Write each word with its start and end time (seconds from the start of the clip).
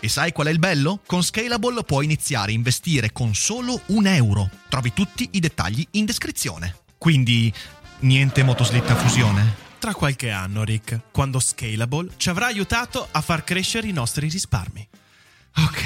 E 0.00 0.08
sai 0.08 0.32
qual 0.32 0.48
è 0.48 0.50
il 0.50 0.58
bello? 0.58 1.00
Con 1.06 1.22
Scalable 1.22 1.82
puoi 1.84 2.04
iniziare 2.04 2.52
a 2.52 2.54
investire 2.54 3.12
con 3.12 3.34
solo 3.34 3.80
un 3.86 4.06
euro. 4.06 4.50
Trovi 4.68 4.92
tutti 4.92 5.28
i 5.32 5.40
dettagli 5.40 5.86
in 5.92 6.04
descrizione. 6.04 6.76
Quindi, 6.98 7.52
niente 8.00 8.42
motoslitta 8.42 8.92
a 8.92 8.96
fusione? 8.96 9.62
Tra 9.78 9.94
qualche 9.94 10.30
anno, 10.30 10.64
Rick, 10.64 11.10
quando 11.10 11.38
Scalable 11.38 12.12
ci 12.16 12.30
avrà 12.30 12.46
aiutato 12.46 13.06
a 13.10 13.20
far 13.20 13.44
crescere 13.44 13.86
i 13.86 13.92
nostri 13.92 14.28
risparmi. 14.28 14.88
Ok. 15.56 15.82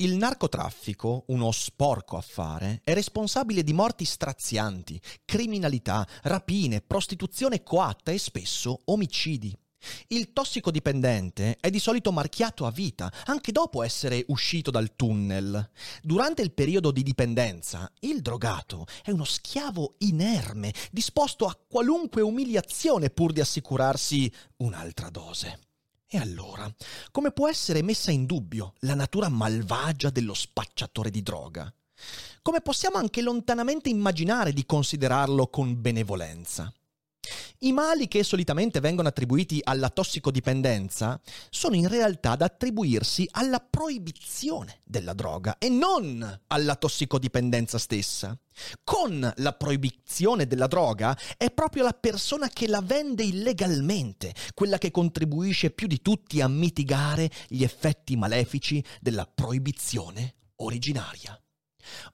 Il 0.00 0.14
narcotraffico, 0.14 1.24
uno 1.28 1.50
sporco 1.50 2.16
affare, 2.16 2.82
è 2.84 2.94
responsabile 2.94 3.64
di 3.64 3.72
morti 3.72 4.04
strazianti, 4.04 5.00
criminalità, 5.24 6.06
rapine, 6.22 6.80
prostituzione 6.80 7.64
coatta 7.64 8.12
e 8.12 8.18
spesso 8.18 8.82
omicidi. 8.84 9.52
Il 10.08 10.32
tossicodipendente 10.32 11.56
è 11.60 11.70
di 11.70 11.78
solito 11.78 12.12
marchiato 12.12 12.66
a 12.66 12.70
vita, 12.70 13.12
anche 13.26 13.52
dopo 13.52 13.82
essere 13.82 14.24
uscito 14.28 14.70
dal 14.70 14.96
tunnel. 14.96 15.70
Durante 16.02 16.42
il 16.42 16.52
periodo 16.52 16.90
di 16.90 17.02
dipendenza, 17.02 17.90
il 18.00 18.20
drogato 18.20 18.86
è 19.02 19.10
uno 19.10 19.24
schiavo 19.24 19.94
inerme, 19.98 20.72
disposto 20.90 21.46
a 21.46 21.56
qualunque 21.68 22.22
umiliazione 22.22 23.10
pur 23.10 23.32
di 23.32 23.40
assicurarsi 23.40 24.32
un'altra 24.58 25.10
dose. 25.10 25.60
E 26.10 26.16
allora, 26.16 26.72
come 27.10 27.32
può 27.32 27.48
essere 27.48 27.82
messa 27.82 28.10
in 28.10 28.24
dubbio 28.24 28.72
la 28.80 28.94
natura 28.94 29.28
malvagia 29.28 30.08
dello 30.08 30.32
spacciatore 30.32 31.10
di 31.10 31.22
droga? 31.22 31.72
Come 32.40 32.62
possiamo 32.62 32.96
anche 32.96 33.20
lontanamente 33.20 33.90
immaginare 33.90 34.54
di 34.54 34.64
considerarlo 34.64 35.48
con 35.48 35.78
benevolenza? 35.80 36.72
I 37.58 37.72
mali 37.72 38.08
che 38.08 38.22
solitamente 38.22 38.80
vengono 38.80 39.08
attribuiti 39.08 39.60
alla 39.62 39.90
tossicodipendenza 39.90 41.20
sono 41.50 41.74
in 41.74 41.88
realtà 41.88 42.36
da 42.36 42.46
attribuirsi 42.46 43.28
alla 43.32 43.60
proibizione 43.60 44.80
della 44.84 45.12
droga 45.12 45.58
e 45.58 45.68
non 45.68 46.40
alla 46.46 46.76
tossicodipendenza 46.76 47.78
stessa. 47.78 48.38
Con 48.82 49.32
la 49.36 49.52
proibizione 49.52 50.46
della 50.46 50.66
droga 50.66 51.16
è 51.36 51.50
proprio 51.50 51.84
la 51.84 51.92
persona 51.92 52.48
che 52.48 52.66
la 52.66 52.80
vende 52.80 53.22
illegalmente, 53.22 54.34
quella 54.54 54.78
che 54.78 54.90
contribuisce 54.90 55.70
più 55.70 55.86
di 55.86 56.02
tutti 56.02 56.40
a 56.40 56.48
mitigare 56.48 57.30
gli 57.48 57.62
effetti 57.62 58.16
malefici 58.16 58.84
della 59.00 59.26
proibizione 59.32 60.34
originaria. 60.56 61.40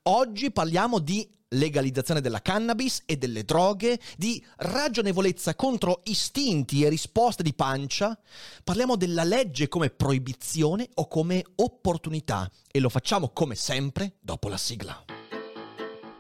Oggi 0.03 0.51
parliamo 0.51 0.99
di 0.99 1.29
legalizzazione 1.55 2.21
della 2.21 2.43
cannabis 2.43 3.03
e 3.07 3.17
delle 3.17 3.45
droghe, 3.45 3.99
di 4.17 4.45
ragionevolezza 4.57 5.55
contro 5.55 6.01
istinti 6.05 6.85
e 6.85 6.89
risposte 6.89 7.43
di 7.43 7.55
pancia. 7.55 8.19
Parliamo 8.63 8.97
della 8.97 9.25
legge 9.25 9.69
come 9.69 9.91
proibizione 9.91 10.89
o 10.95 11.09
come 11.09 11.45
opportunità 11.57 12.51
e 12.71 12.81
lo 12.81 12.89
facciamo 12.89 13.31
come 13.31 13.55
sempre 13.55 14.15
dopo 14.21 14.49
la 14.49 14.59
sigla. 14.59 15.05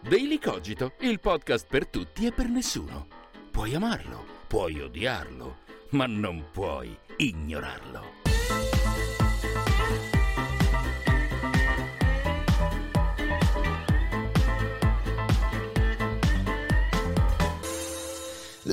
Daily 0.06 0.38
Cogito, 0.38 0.92
il 1.00 1.18
podcast 1.18 1.66
per 1.66 1.88
tutti 1.88 2.26
e 2.26 2.32
per 2.32 2.48
nessuno. 2.48 3.06
Puoi 3.50 3.74
amarlo, 3.74 4.24
puoi 4.46 4.80
odiarlo, 4.80 5.58
ma 5.90 6.06
non 6.06 6.48
puoi 6.52 6.96
ignorarlo. 7.16 8.23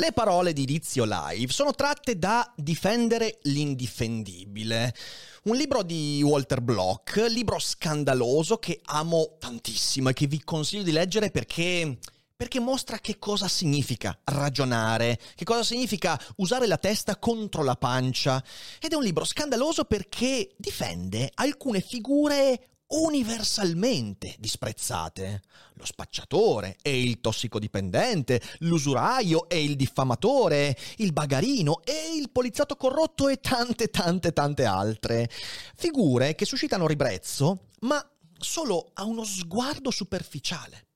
Le 0.01 0.13
parole 0.13 0.51
di 0.51 0.65
Dizio 0.65 1.05
Live 1.05 1.53
sono 1.53 1.75
tratte 1.75 2.17
da 2.17 2.51
Difendere 2.55 3.37
l'indifendibile, 3.43 4.95
un 5.43 5.55
libro 5.55 5.83
di 5.83 6.23
Walter 6.23 6.59
Block, 6.59 7.23
libro 7.27 7.59
scandaloso 7.59 8.57
che 8.57 8.79
amo 8.85 9.35
tantissimo 9.37 10.09
e 10.09 10.13
che 10.13 10.25
vi 10.25 10.43
consiglio 10.43 10.81
di 10.81 10.91
leggere 10.91 11.29
perché 11.29 11.99
perché 12.35 12.59
mostra 12.59 12.97
che 12.97 13.19
cosa 13.19 13.47
significa 13.47 14.19
ragionare, 14.23 15.19
che 15.35 15.45
cosa 15.45 15.61
significa 15.61 16.19
usare 16.37 16.65
la 16.65 16.77
testa 16.77 17.17
contro 17.17 17.61
la 17.61 17.75
pancia. 17.75 18.43
Ed 18.79 18.93
è 18.93 18.95
un 18.95 19.03
libro 19.03 19.23
scandaloso 19.23 19.83
perché 19.85 20.49
difende 20.57 21.29
alcune 21.35 21.79
figure 21.79 22.69
universalmente 22.91 24.35
disprezzate. 24.39 25.41
Lo 25.75 25.85
spacciatore 25.85 26.77
e 26.81 27.01
il 27.01 27.19
tossicodipendente, 27.21 28.41
l'usuraio 28.59 29.49
e 29.49 29.63
il 29.63 29.75
diffamatore, 29.75 30.77
il 30.97 31.13
bagarino 31.13 31.81
e 31.83 32.15
il 32.15 32.29
poliziotto 32.29 32.75
corrotto 32.75 33.27
e 33.27 33.39
tante 33.39 33.89
tante 33.89 34.31
tante 34.33 34.65
altre. 34.65 35.29
Figure 35.75 36.35
che 36.35 36.45
suscitano 36.45 36.87
ribrezzo, 36.87 37.67
ma 37.81 38.05
solo 38.37 38.91
a 38.93 39.05
uno 39.05 39.23
sguardo 39.23 39.91
superficiale. 39.91 40.87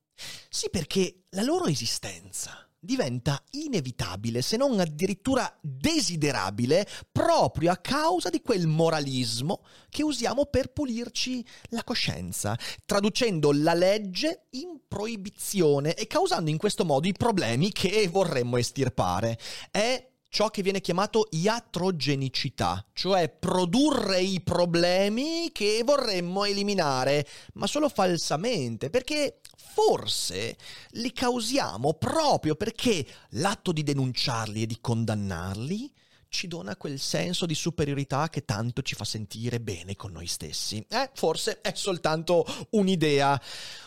Sì 0.50 0.70
perché 0.70 1.26
la 1.32 1.44
loro 1.44 1.66
esistenza 1.66 2.66
diventa 2.86 3.44
inevitabile, 3.52 4.42
se 4.42 4.56
non 4.56 4.80
addirittura 4.80 5.58
desiderabile, 5.62 6.88
proprio 7.12 7.72
a 7.72 7.78
causa 7.78 8.30
di 8.30 8.42
quel 8.42 8.68
moralismo 8.68 9.64
che 9.90 10.04
usiamo 10.04 10.46
per 10.46 10.72
pulirci 10.72 11.46
la 11.70 11.84
coscienza, 11.84 12.58
traducendo 12.86 13.52
la 13.52 13.74
legge 13.74 14.46
in 14.52 14.80
proibizione 14.88 15.96
e 15.96 16.08
causando 16.08 16.50
in 16.50 16.58
questo 16.58 16.86
modo 16.86 17.08
i 17.08 17.14
problemi 17.14 17.72
che 17.72 18.08
vorremmo 18.08 18.58
estirpare. 18.58 19.38
È 19.72 20.14
ciò 20.36 20.50
che 20.50 20.62
viene 20.62 20.82
chiamato 20.82 21.30
iatrogenicità, 21.32 22.86
cioè 22.92 23.30
produrre 23.30 24.20
i 24.20 24.42
problemi 24.42 25.50
che 25.54 25.82
vorremmo 25.86 26.44
eliminare, 26.44 27.26
ma 27.54 27.68
solo 27.68 27.88
falsamente, 27.88 28.90
perché 28.90 29.40
forse 29.56 30.58
li 30.90 31.14
causiamo 31.14 31.94
proprio 31.94 32.56
perché 32.56 33.08
l'atto 33.30 33.72
di 33.72 33.82
denunciarli 33.84 34.64
e 34.64 34.66
di 34.66 34.78
condannarli 34.82 35.90
ci 36.36 36.48
dona 36.48 36.76
quel 36.76 37.00
senso 37.00 37.46
di 37.46 37.56
superiorità 37.56 38.30
che 38.30 38.44
tanto 38.44 38.82
ci 38.82 38.94
fa 38.94 39.06
sentire 39.06 39.62
bene 39.62 39.96
con 39.96 40.12
noi 40.12 40.28
stessi. 40.28 40.86
Eh, 40.90 41.10
forse 41.14 41.62
è 41.62 41.72
soltanto 41.74 42.46
un'idea. 42.72 43.40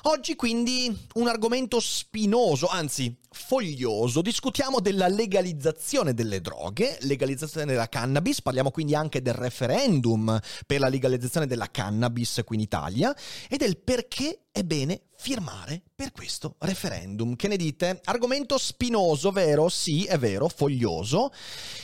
Oggi 0.04 0.34
quindi 0.34 0.96
un 1.14 1.28
argomento 1.28 1.78
spinoso, 1.78 2.66
anzi 2.66 3.14
foglioso, 3.30 4.22
discutiamo 4.22 4.80
della 4.80 5.08
legalizzazione 5.08 6.14
delle 6.14 6.40
droghe, 6.40 6.96
legalizzazione 7.02 7.66
della 7.66 7.88
cannabis, 7.88 8.40
parliamo 8.40 8.70
quindi 8.70 8.94
anche 8.94 9.20
del 9.20 9.34
referendum 9.34 10.40
per 10.66 10.80
la 10.80 10.88
legalizzazione 10.88 11.46
della 11.46 11.70
cannabis 11.70 12.40
qui 12.46 12.56
in 12.56 12.62
Italia 12.62 13.14
e 13.48 13.58
del 13.58 13.76
perché 13.76 14.44
è 14.50 14.62
bene 14.62 15.02
firmare 15.20 15.82
per 15.94 16.12
questo 16.12 16.54
referendum. 16.60 17.34
Che 17.34 17.48
ne 17.48 17.56
dite? 17.56 18.00
Argomento 18.04 18.56
spinoso, 18.56 19.30
vero? 19.30 19.68
Sì, 19.68 20.04
è 20.04 20.16
vero, 20.16 20.48
foglioso. 20.48 21.32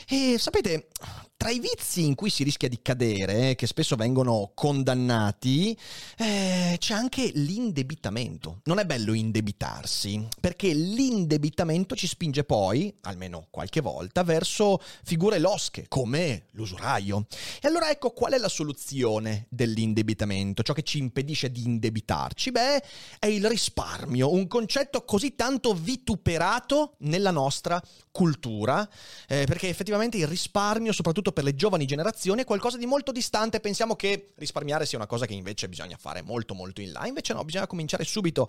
E 0.09 0.37
sapete, 0.39 0.89
tra 1.37 1.51
i 1.51 1.59
vizi 1.59 2.07
in 2.07 2.15
cui 2.15 2.31
si 2.31 2.43
rischia 2.43 2.69
di 2.69 2.79
cadere, 2.81 3.55
che 3.55 3.67
spesso 3.67 3.97
vengono 3.97 4.53
condannati, 4.55 5.77
eh, 6.17 6.77
c'è 6.79 6.95
anche 6.95 7.31
l'indebitamento. 7.35 8.61
Non 8.65 8.79
è 8.79 8.87
bello 8.87 9.13
indebitarsi, 9.13 10.27
perché 10.41 10.73
l'indebitamento 10.73 11.95
ci 11.95 12.07
spinge 12.07 12.45
poi, 12.45 12.95
almeno 13.03 13.49
qualche 13.51 13.81
volta, 13.81 14.23
verso 14.23 14.81
figure 15.03 15.39
losche, 15.39 15.87
come 15.89 16.47
l'usuraio. 16.53 17.27
E 17.61 17.69
allora 17.69 17.91
ecco 17.91 18.13
qual 18.13 18.33
è 18.33 18.39
la 18.39 18.49
soluzione 18.49 19.47
dell'indebitamento, 19.51 20.63
ciò 20.63 20.73
che 20.73 20.83
ci 20.83 20.99
impedisce 20.99 21.51
di 21.51 21.65
indebitarci? 21.65 22.53
Beh, 22.53 22.83
è 23.19 23.27
il 23.27 23.47
risparmio, 23.47 24.33
un 24.33 24.47
concetto 24.47 25.05
così 25.05 25.35
tanto 25.35 25.75
vituperato 25.75 26.95
nella 27.01 27.31
nostra 27.31 27.83
cultura, 28.11 28.89
eh, 29.29 29.45
perché 29.45 29.69
effettivamente 29.69 30.17
il 30.17 30.27
risparmio, 30.27 30.93
soprattutto 30.93 31.24
per 31.33 31.45
le 31.45 31.55
giovani 31.55 31.87
generazioni, 31.87 32.43
è 32.43 32.45
qualcosa 32.45 32.77
di 32.77 32.87
molto 32.87 33.13
distante. 33.13 33.61
Pensiamo 33.61 33.97
che 33.97 34.33
risparmiare 34.37 34.87
sia 34.87 34.99
una 34.99 35.07
cosa 35.07 35.27
che 35.27 35.35
invece 35.35 35.69
bisogna 35.69 35.97
fare 35.99 36.23
molto 36.23 36.55
molto 36.55 36.81
in 36.81 36.93
là, 36.93 37.07
invece 37.07 37.33
no, 37.33 37.45
bisogna 37.45 37.67
cominciare 37.67 38.05
subito. 38.05 38.49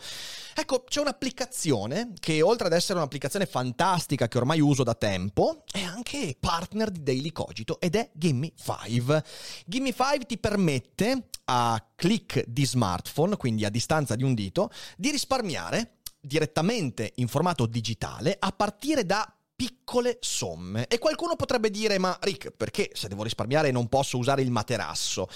Ecco, 0.56 0.83
c'è 0.83 1.01
un'applicazione 1.01 2.13
che 2.19 2.42
oltre 2.42 2.68
ad 2.68 2.74
essere 2.74 3.00
un'applicazione 3.00 3.45
fantastica 3.45 4.27
che 4.27 4.38
ormai 4.38 4.60
uso 4.60 4.83
da 4.83 4.95
tempo, 4.95 5.63
è 5.72 5.81
anche 5.81 6.36
partner 6.39 6.89
di 6.92 7.04
Daily 7.04 7.31
Cogito 7.31 7.80
ed 7.80 7.95
è 7.95 8.10
Gimme 8.13 8.54
5. 8.56 9.24
Gimme 9.66 9.94
5 9.94 10.25
ti 10.25 10.38
permette 10.38 11.28
a 11.45 11.92
click 11.95 12.44
di 12.48 12.66
smartphone, 12.66 13.38
quindi 13.38 13.66
a 13.66 13.69
distanza 13.69 14.16
di 14.16 14.24
un 14.24 14.33
dito, 14.33 14.71
di 14.98 15.12
risparmiare 15.12 15.98
direttamente 16.25 17.13
in 17.16 17.28
formato 17.28 17.66
digitale 17.68 18.36
a 18.39 18.51
partire 18.51 19.06
da 19.06 19.35
piccole 19.56 20.18
somme. 20.19 20.88
E 20.88 20.98
qualcuno 20.98 21.36
potrebbe 21.36 21.69
dire, 21.69 21.98
ma 21.98 22.18
Rick, 22.22 22.52
perché 22.52 22.92
se 22.94 23.07
devo 23.07 23.24
risparmiare 23.24 23.72
non 23.72 23.88
posso 23.88 24.18
usare 24.18 24.42
il 24.42 24.52
materasso? 24.52 25.28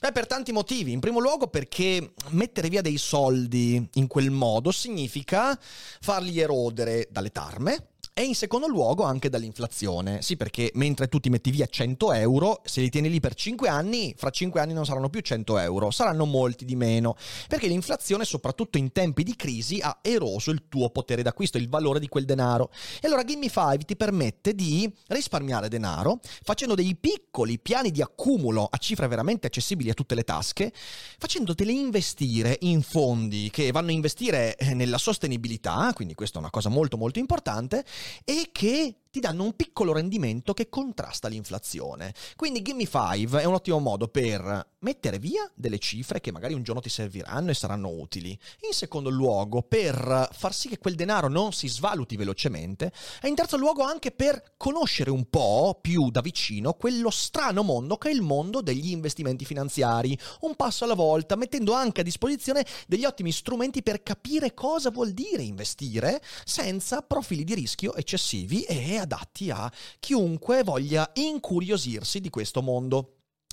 Beh, 0.00 0.12
per 0.12 0.26
tanti 0.26 0.52
motivi. 0.52 0.92
In 0.92 1.00
primo 1.00 1.18
luogo 1.18 1.48
perché 1.48 2.14
mettere 2.30 2.68
via 2.68 2.80
dei 2.80 2.98
soldi 2.98 3.86
in 3.94 4.06
quel 4.06 4.30
modo 4.30 4.70
significa 4.70 5.58
farli 6.00 6.40
erodere 6.40 7.08
dalle 7.10 7.30
tarme, 7.30 7.88
e 8.18 8.22
in 8.22 8.34
secondo 8.34 8.66
luogo 8.66 9.02
anche 9.02 9.28
dall'inflazione. 9.28 10.22
Sì, 10.22 10.38
perché 10.38 10.70
mentre 10.72 11.06
tu 11.06 11.20
ti 11.20 11.28
metti 11.28 11.50
via 11.50 11.66
100 11.66 12.14
euro, 12.14 12.62
se 12.64 12.80
li 12.80 12.88
tieni 12.88 13.10
lì 13.10 13.20
per 13.20 13.34
5 13.34 13.68
anni, 13.68 14.14
fra 14.16 14.30
5 14.30 14.58
anni 14.58 14.72
non 14.72 14.86
saranno 14.86 15.10
più 15.10 15.20
100 15.20 15.58
euro, 15.58 15.90
saranno 15.90 16.24
molti 16.24 16.64
di 16.64 16.76
meno. 16.76 17.14
Perché 17.46 17.66
l'inflazione, 17.66 18.24
soprattutto 18.24 18.78
in 18.78 18.90
tempi 18.90 19.22
di 19.22 19.36
crisi, 19.36 19.80
ha 19.82 19.98
eroso 20.00 20.50
il 20.50 20.62
tuo 20.66 20.88
potere 20.88 21.22
d'acquisto, 21.22 21.58
il 21.58 21.68
valore 21.68 22.00
di 22.00 22.08
quel 22.08 22.24
denaro. 22.24 22.70
E 23.02 23.06
allora 23.06 23.22
Gimme 23.22 23.50
5 23.50 23.84
ti 23.84 23.96
permette 23.96 24.54
di 24.54 24.90
risparmiare 25.08 25.68
denaro 25.68 26.20
facendo 26.42 26.74
dei 26.74 26.96
piccoli 26.96 27.58
piani 27.58 27.90
di 27.90 28.00
accumulo 28.00 28.66
a 28.70 28.78
cifre 28.78 29.08
veramente 29.08 29.46
accessibili 29.46 29.90
a 29.90 29.94
tutte 29.94 30.14
le 30.14 30.22
tasche, 30.22 30.72
facendotele 31.18 31.70
investire 31.70 32.56
in 32.62 32.80
fondi 32.80 33.50
che 33.50 33.70
vanno 33.72 33.90
a 33.90 33.92
investire 33.92 34.56
eh, 34.56 34.72
nella 34.72 34.96
sostenibilità, 34.96 35.92
quindi 35.94 36.14
questa 36.14 36.38
è 36.38 36.40
una 36.40 36.48
cosa 36.48 36.70
molto 36.70 36.96
molto 36.96 37.18
importante, 37.18 37.84
e 38.24 38.48
che 38.52 38.94
ti 39.16 39.22
danno 39.22 39.44
un 39.44 39.56
piccolo 39.56 39.94
rendimento 39.94 40.52
che 40.52 40.68
contrasta 40.68 41.28
l'inflazione. 41.28 42.12
Quindi 42.36 42.60
Gimme 42.60 42.86
5 42.86 43.40
è 43.40 43.44
un 43.44 43.54
ottimo 43.54 43.78
modo 43.78 44.08
per 44.08 44.74
mettere 44.80 45.18
via 45.18 45.50
delle 45.54 45.78
cifre 45.78 46.20
che 46.20 46.30
magari 46.30 46.52
un 46.52 46.62
giorno 46.62 46.82
ti 46.82 46.90
serviranno 46.90 47.50
e 47.50 47.54
saranno 47.54 47.88
utili. 47.88 48.38
In 48.68 48.72
secondo 48.72 49.08
luogo, 49.08 49.62
per 49.62 50.28
far 50.32 50.54
sì 50.54 50.68
che 50.68 50.78
quel 50.78 50.96
denaro 50.96 51.28
non 51.28 51.52
si 51.52 51.66
svaluti 51.66 52.16
velocemente. 52.16 52.92
E 53.22 53.28
in 53.28 53.34
terzo 53.34 53.56
luogo 53.56 53.82
anche 53.82 54.10
per 54.10 54.52
conoscere 54.58 55.10
un 55.10 55.30
po' 55.30 55.78
più 55.80 56.10
da 56.10 56.20
vicino 56.20 56.74
quello 56.74 57.08
strano 57.08 57.62
mondo 57.62 57.96
che 57.96 58.10
è 58.10 58.12
il 58.12 58.22
mondo 58.22 58.60
degli 58.60 58.90
investimenti 58.90 59.46
finanziari. 59.46 60.16
Un 60.40 60.56
passo 60.56 60.84
alla 60.84 60.94
volta, 60.94 61.36
mettendo 61.36 61.72
anche 61.72 62.02
a 62.02 62.04
disposizione 62.04 62.66
degli 62.86 63.06
ottimi 63.06 63.32
strumenti 63.32 63.82
per 63.82 64.02
capire 64.02 64.52
cosa 64.52 64.90
vuol 64.90 65.12
dire 65.12 65.42
investire 65.42 66.22
senza 66.44 67.00
profili 67.00 67.44
di 67.44 67.54
rischio 67.54 67.94
eccessivi 67.94 68.62
e 68.62 68.74
adatti 69.06 69.50
a 69.50 69.72
chiunque 69.98 70.62
voglia 70.62 71.10
incuriosirsi 71.14 72.20
di 72.20 72.28
questo 72.28 72.60
mondo. 72.60 73.12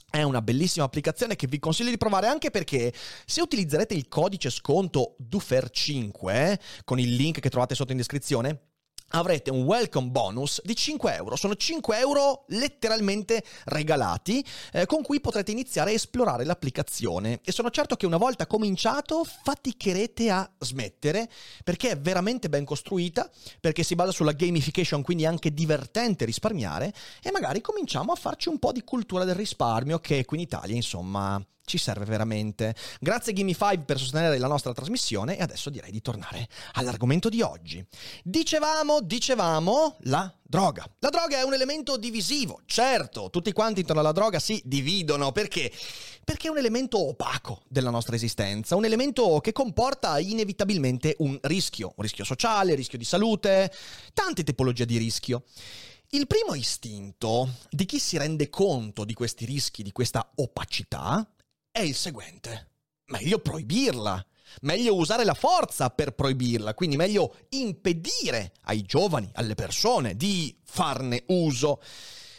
È 0.10 0.22
una 0.22 0.42
bellissima 0.42 0.86
applicazione 0.86 1.36
che 1.36 1.48
vi 1.48 1.58
consiglio 1.58 1.90
di 1.90 1.98
provare 1.98 2.28
anche 2.28 2.52
perché 2.52 2.94
se 3.26 3.42
utilizzerete 3.42 3.96
il 3.96 4.08
codice 4.08 4.52
sconto 4.52 5.16
DUFER5 5.28 6.60
con 6.84 7.00
il 7.00 7.16
link 7.16 7.40
che 7.40 7.50
trovate 7.50 7.74
sotto 7.74 7.92
in 7.92 7.98
descrizione, 7.98 8.73
avrete 9.16 9.52
un 9.52 9.64
welcome 9.64 10.10
bonus 10.10 10.62
di 10.64 10.76
5 10.76 11.16
euro. 11.16 11.36
Sono 11.36 11.56
5 11.56 11.98
euro 11.98 12.46
letteralmente 12.48 13.44
regalati 13.66 14.44
eh, 14.72 14.86
con 14.86 15.04
cui 15.04 15.20
potrete 15.20 15.52
iniziare 15.52 15.92
a 15.92 15.94
esplorare 15.94 16.46
l'applicazione 16.46 17.40
e 17.44 17.52
sono 17.52 17.70
certo 17.70 17.96
che 17.96 18.06
una 18.06 18.18
volta 18.18 18.48
cominciato 18.48 19.24
faticherete 19.24 20.30
a 20.30 20.50
smettere 20.60 21.30
perché 21.64 21.92
è 21.92 21.98
veramente 21.98 22.50
ben 22.50 22.66
costruita, 22.66 23.30
perché 23.60 23.84
si 23.84 23.96
basa 23.96 24.12
sulla 24.12 24.32
gamification, 24.32 25.04
quindi 25.04 25.24
è 25.24 25.28
anche 25.28 25.54
divertente 25.54 26.26
risparmiare 26.26 26.94
e 27.22 27.32
magari 27.32 27.62
cominciamo 27.62 28.12
a 28.12 28.16
farci 28.16 28.50
un 28.50 28.60
po' 28.60 28.72
di 28.72 28.84
cultura 28.84 29.24
del 29.24 29.36
risparmio 29.36 30.00
che 30.00 30.26
qui 30.26 30.38
in 30.38 30.44
Italia 30.44 30.76
insomma 30.76 31.44
ci 31.66 31.78
serve 31.78 32.06
veramente. 32.06 32.76
Grazie 33.00 33.34
Gimme 33.34 33.54
5 33.54 33.80
per 33.80 33.98
sostenere 33.98 34.38
la 34.38 34.48
nostra 34.48 34.74
trasmissione 34.74 35.38
e 35.38 35.42
adesso 35.42 35.70
direi 35.70 35.92
di 35.92 36.02
tornare 36.02 36.48
all'argomento 36.74 37.30
di 37.30 37.42
oggi. 37.42 37.84
Dicevamo, 38.24 39.02
dicevamo, 39.02 39.98
la 40.02 40.34
droga. 40.42 40.86
La 41.00 41.10
droga 41.10 41.38
è 41.38 41.44
un 41.44 41.54
elemento 41.54 41.98
divisivo, 41.98 42.62
certo, 42.66 43.30
tutti 43.30 43.52
quanti 43.54 43.80
intorno 43.80 44.02
alla 44.02 44.12
droga 44.12 44.40
si 44.40 44.62
dividono, 44.64 45.32
perché? 45.32 45.72
Perché 46.24 46.48
è 46.48 46.52
un 46.52 46.58
elemento 46.58 47.08
opaco 47.08 47.64
della 47.68 47.90
nostra 47.90 48.16
esistenza, 48.16 48.76
un 48.76 48.86
elemento 48.86 49.40
che 49.40 49.52
comporta 49.52 50.20
inevitabilmente 50.20 51.16
un 51.20 51.38
rischio, 51.42 51.94
un 51.96 52.04
rischio 52.04 52.24
sociale, 52.24 52.72
un 52.72 52.78
rischio 52.78 52.98
di 52.98 53.04
salute, 53.04 53.72
tante 54.14 54.44
tipologie 54.44 54.86
di 54.86 54.98
rischio. 54.98 55.44
Il 56.10 56.28
primo 56.28 56.54
istinto 56.54 57.50
di 57.72 57.86
chi 57.86 57.98
si 57.98 58.18
rende 58.18 58.48
conto 58.50 59.04
di 59.04 59.16
questi 59.16 59.46
rischi, 59.46 59.82
di 59.82 59.92
questa 59.92 60.32
opacità, 60.36 61.28
è 61.74 61.82
il 61.82 61.96
seguente. 61.96 62.70
Meglio 63.06 63.40
proibirla. 63.40 64.24
Meglio 64.62 64.94
usare 64.94 65.24
la 65.24 65.34
forza 65.34 65.90
per 65.90 66.14
proibirla, 66.14 66.76
quindi 66.76 66.96
meglio 66.96 67.36
impedire 67.50 68.54
ai 68.66 68.84
giovani, 68.84 69.28
alle 69.34 69.56
persone 69.56 70.16
di 70.16 70.56
farne 70.64 71.24
uso. 71.30 71.82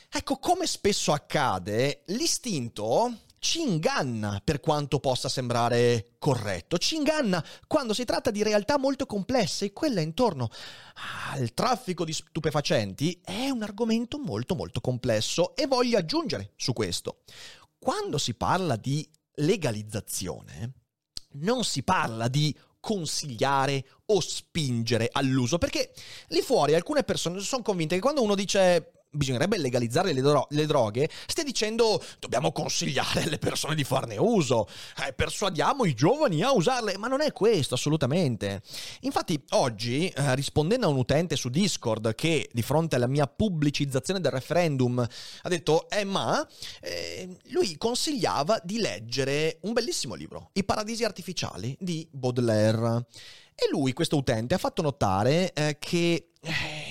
Ecco, 0.09 0.37
come 0.37 0.69
spesso 0.69 1.13
accade, 1.13 2.05
l'istinto 2.07 3.23
ci 3.41 3.61
inganna 3.61 4.41
per 4.45 4.61
quanto 4.61 5.01
possa 5.01 5.29
sembrare 5.29 6.15
corretto, 6.21 6.79
ci 6.79 6.95
inganna 6.95 7.45
quando 7.67 7.93
si 7.93 8.05
tratta 8.05 8.31
di 8.31 8.45
realtà 8.45 8.79
molto 8.79 9.05
complesse 9.07 9.65
e 9.65 9.73
quella 9.73 10.01
intorno 10.01 10.49
al 11.33 11.53
traffico 11.53 12.05
di 12.05 12.13
stupefacenti 12.13 13.21
è 13.25 13.51
un 13.51 13.65
argomento 13.65 14.19
molto 14.21 14.55
molto 14.55 14.81
complesso 14.81 15.57
e 15.57 15.67
voglio 15.67 15.99
aggiungere 15.99 16.53
su 16.55 16.73
questo. 16.73 17.23
Quando 17.77 18.17
si 18.17 18.33
parla 18.33 18.77
di 18.77 19.07
legalizzazione 19.37 20.73
non 21.35 21.65
si 21.65 21.83
parla 21.83 22.29
di 22.29 22.57
consigliare 22.81 23.85
o 24.07 24.21
spingere 24.21 25.09
all'uso, 25.11 25.59
perché 25.59 25.93
lì 26.29 26.43
fuori 26.43 26.75
alcune 26.75 27.03
persone 27.03 27.41
sono 27.41 27.63
convinte 27.63 27.95
che 27.95 28.01
quando 28.01 28.23
uno 28.23 28.35
dice 28.35 29.04
bisognerebbe 29.15 29.59
legalizzare 29.59 30.13
le, 30.13 30.21
dro- 30.21 30.47
le, 30.51 30.67
droghe, 30.67 31.09
stia 31.27 31.45
dicendo 31.45 32.03
dobbiamo 32.19 32.53
consigliare 32.53 33.23
alle 33.25 33.39
persone 33.39 33.75
di 33.75 33.85
farne 33.85 34.17
uso, 34.17 34.69
eh, 35.07 35.13
persuadiamo 35.13 35.85
i 35.85 35.95
giovani 35.95 36.43
a 36.43 36.53
usarle, 36.53 36.97
ma 36.99 37.09
non 37.09 37.21
è 37.21 37.33
questo 37.33 37.75
assolutamente. 37.75 38.63
Infatti 39.01 39.43
oggi, 39.51 40.09
eh, 40.09 40.35
rispondendo 40.35 40.87
a 40.87 40.91
un 40.91 40.97
utente 40.97 41.37
su 41.37 41.49
Discord 41.49 42.15
che 42.15 42.49
di 42.53 42.63
fronte 42.63 42.97
alla 42.97 43.07
mia 43.07 43.27
pubblicizzazione 43.27 44.21
del 44.21 44.33
referendum 44.33 44.99
ha 44.99 45.49
detto 45.49 45.89
eh 45.89 46.05
ma, 46.05 46.47
eh, 46.81 47.37
lui 47.51 47.77
consigliava 47.77 48.61
di 48.63 48.79
leggere 48.79 49.59
un 49.63 49.73
bellissimo 49.73 50.15
libro, 50.15 50.51
I 50.53 50.65
paradisi 50.65 51.05
artificiali 51.05 51.77
di 51.81 52.07
Baudelaire. 52.11 53.07
E 53.57 53.69
lui, 53.71 53.93
questo 53.93 54.17
utente, 54.17 54.55
ha 54.55 54.59
fatto 54.59 54.83
notare 54.83 55.53
eh, 55.53 55.77
che 55.79 56.31
eh, 56.41 56.84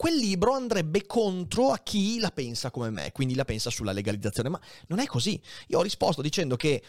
quel 0.00 0.16
libro 0.16 0.54
andrebbe 0.54 1.04
contro 1.04 1.72
a 1.72 1.78
chi 1.80 2.20
la 2.20 2.30
pensa 2.30 2.70
come 2.70 2.88
me, 2.88 3.12
quindi 3.12 3.34
la 3.34 3.44
pensa 3.44 3.68
sulla 3.68 3.92
legalizzazione. 3.92 4.48
Ma 4.48 4.58
non 4.86 4.98
è 4.98 5.04
così. 5.04 5.38
Io 5.66 5.78
ho 5.78 5.82
risposto 5.82 6.22
dicendo 6.22 6.56
che 6.56 6.82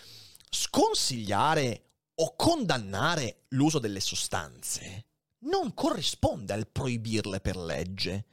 sconsigliare 0.50 1.88
o 2.16 2.36
condannare 2.38 3.48
l'uso 3.50 3.80
delle 3.80 4.00
sostanze 4.00 5.08
non 5.42 5.74
corrisponde 5.74 6.54
al 6.54 6.68
proibirle 6.68 7.40
per 7.40 7.58
legge. 7.58 8.26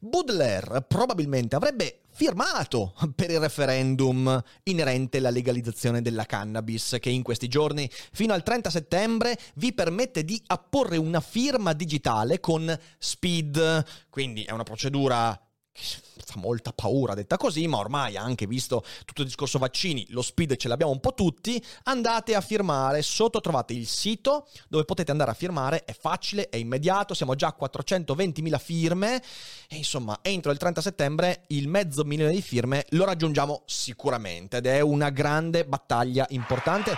Baudelaire 0.00 0.82
probabilmente 0.82 1.56
avrebbe 1.56 2.02
firmato 2.10 2.94
per 3.14 3.30
il 3.30 3.40
referendum 3.40 4.42
inerente 4.64 5.18
alla 5.18 5.30
legalizzazione 5.30 6.02
della 6.02 6.26
cannabis 6.26 6.98
che 7.00 7.10
in 7.10 7.22
questi 7.22 7.48
giorni 7.48 7.90
fino 8.12 8.34
al 8.34 8.42
30 8.42 8.70
settembre 8.70 9.38
vi 9.54 9.72
permette 9.72 10.24
di 10.24 10.40
apporre 10.46 10.96
una 10.96 11.20
firma 11.20 11.72
digitale 11.72 12.40
con 12.40 12.78
SPID, 12.98 13.84
quindi 14.10 14.44
è 14.44 14.50
una 14.50 14.62
procedura 14.62 15.38
fa 15.74 16.38
molta 16.38 16.72
paura 16.72 17.14
detta 17.14 17.36
così, 17.36 17.66
ma 17.66 17.78
ormai 17.78 18.16
anche 18.16 18.46
visto 18.46 18.84
tutto 19.04 19.22
il 19.22 19.26
discorso 19.26 19.58
vaccini, 19.58 20.06
lo 20.10 20.22
speed 20.22 20.56
ce 20.56 20.68
l'abbiamo 20.68 20.92
un 20.92 21.00
po' 21.00 21.14
tutti, 21.14 21.62
andate 21.84 22.34
a 22.34 22.40
firmare, 22.40 23.02
sotto 23.02 23.40
trovate 23.40 23.72
il 23.72 23.86
sito 23.86 24.48
dove 24.68 24.84
potete 24.84 25.10
andare 25.10 25.30
a 25.30 25.34
firmare, 25.34 25.84
è 25.84 25.94
facile, 25.94 26.48
è 26.48 26.56
immediato, 26.56 27.14
siamo 27.14 27.34
già 27.34 27.48
a 27.48 27.56
420.000 27.58 28.58
firme 28.58 29.22
e 29.68 29.76
insomma 29.76 30.18
entro 30.22 30.52
il 30.52 30.58
30 30.58 30.80
settembre 30.80 31.44
il 31.48 31.68
mezzo 31.68 32.04
milione 32.04 32.32
di 32.32 32.42
firme 32.42 32.84
lo 32.90 33.04
raggiungiamo 33.04 33.62
sicuramente 33.64 34.58
ed 34.58 34.66
è 34.66 34.80
una 34.80 35.10
grande 35.10 35.64
battaglia 35.64 36.26
importante 36.30 36.94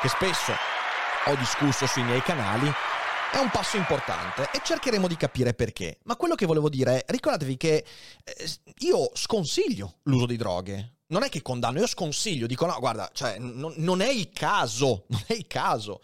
che 0.00 0.08
spesso 0.08 0.52
ho 1.26 1.34
discusso 1.36 1.86
sui 1.86 2.02
miei 2.02 2.22
canali 2.22 2.72
è 3.32 3.38
un 3.38 3.50
passo 3.50 3.76
importante 3.76 4.48
e 4.52 4.60
cercheremo 4.62 5.08
di 5.08 5.16
capire 5.16 5.54
perché. 5.54 5.98
Ma 6.04 6.16
quello 6.16 6.34
che 6.34 6.46
volevo 6.46 6.68
dire 6.68 7.04
è, 7.04 7.12
ricordatevi 7.12 7.56
che 7.56 7.84
eh, 8.24 8.50
io 8.78 9.10
sconsiglio 9.14 9.98
l'uso 10.04 10.26
di 10.26 10.36
droghe. 10.36 10.94
Non 11.08 11.22
è 11.22 11.28
che 11.28 11.42
condanno, 11.42 11.78
io 11.78 11.86
sconsiglio, 11.86 12.46
dico 12.46 12.66
no, 12.66 12.78
guarda, 12.80 13.10
cioè, 13.12 13.38
n- 13.38 13.74
non 13.76 14.00
è 14.00 14.08
il 14.08 14.30
caso, 14.30 15.04
non 15.10 15.22
è 15.26 15.34
il 15.34 15.46
caso. 15.46 16.00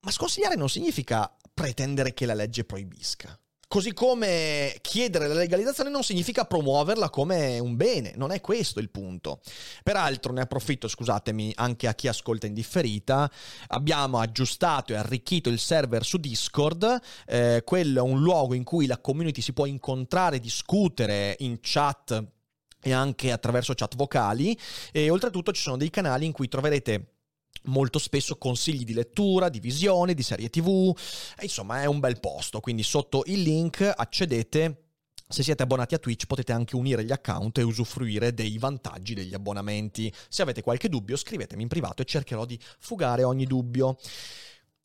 Ma 0.00 0.10
sconsigliare 0.10 0.56
non 0.56 0.68
significa 0.68 1.34
pretendere 1.52 2.14
che 2.14 2.26
la 2.26 2.34
legge 2.34 2.64
proibisca. 2.64 3.38
Così 3.68 3.92
come 3.92 4.76
chiedere 4.80 5.26
la 5.26 5.34
legalizzazione 5.34 5.90
non 5.90 6.04
significa 6.04 6.44
promuoverla 6.44 7.10
come 7.10 7.58
un 7.58 7.74
bene, 7.74 8.12
non 8.14 8.30
è 8.30 8.40
questo 8.40 8.78
il 8.78 8.90
punto. 8.90 9.40
Peraltro 9.82 10.32
ne 10.32 10.42
approfitto, 10.42 10.86
scusatemi, 10.86 11.52
anche 11.56 11.88
a 11.88 11.94
chi 11.94 12.06
ascolta 12.06 12.46
in 12.46 12.54
differita, 12.54 13.28
abbiamo 13.68 14.20
aggiustato 14.20 14.92
e 14.92 14.96
arricchito 14.96 15.48
il 15.48 15.58
server 15.58 16.04
su 16.04 16.18
Discord, 16.18 17.00
eh, 17.26 17.62
quello 17.64 17.98
è 17.98 18.08
un 18.08 18.22
luogo 18.22 18.54
in 18.54 18.62
cui 18.62 18.86
la 18.86 18.98
community 18.98 19.40
si 19.40 19.52
può 19.52 19.66
incontrare, 19.66 20.38
discutere 20.38 21.34
in 21.40 21.58
chat 21.60 22.24
e 22.80 22.92
anche 22.92 23.32
attraverso 23.32 23.74
chat 23.74 23.96
vocali 23.96 24.56
e 24.92 25.10
oltretutto 25.10 25.50
ci 25.50 25.62
sono 25.62 25.76
dei 25.76 25.90
canali 25.90 26.24
in 26.24 26.30
cui 26.30 26.46
troverete 26.46 27.15
molto 27.66 27.98
spesso 27.98 28.36
consigli 28.36 28.84
di 28.84 28.94
lettura, 28.94 29.48
di 29.48 29.60
visione, 29.60 30.14
di 30.14 30.22
serie 30.22 30.50
tv, 30.50 30.96
e 31.38 31.44
insomma 31.44 31.82
è 31.82 31.86
un 31.86 32.00
bel 32.00 32.20
posto, 32.20 32.60
quindi 32.60 32.82
sotto 32.82 33.22
il 33.26 33.42
link 33.42 33.80
accedete. 33.94 34.82
Se 35.28 35.42
siete 35.42 35.64
abbonati 35.64 35.96
a 35.96 35.98
Twitch 35.98 36.26
potete 36.26 36.52
anche 36.52 36.76
unire 36.76 37.04
gli 37.04 37.10
account 37.10 37.58
e 37.58 37.62
usufruire 37.62 38.32
dei 38.32 38.58
vantaggi 38.58 39.12
degli 39.12 39.34
abbonamenti. 39.34 40.12
Se 40.28 40.42
avete 40.42 40.62
qualche 40.62 40.88
dubbio 40.88 41.16
scrivetemi 41.16 41.62
in 41.62 41.68
privato 41.68 42.00
e 42.00 42.04
cercherò 42.04 42.44
di 42.44 42.56
fugare 42.78 43.24
ogni 43.24 43.44
dubbio. 43.44 43.98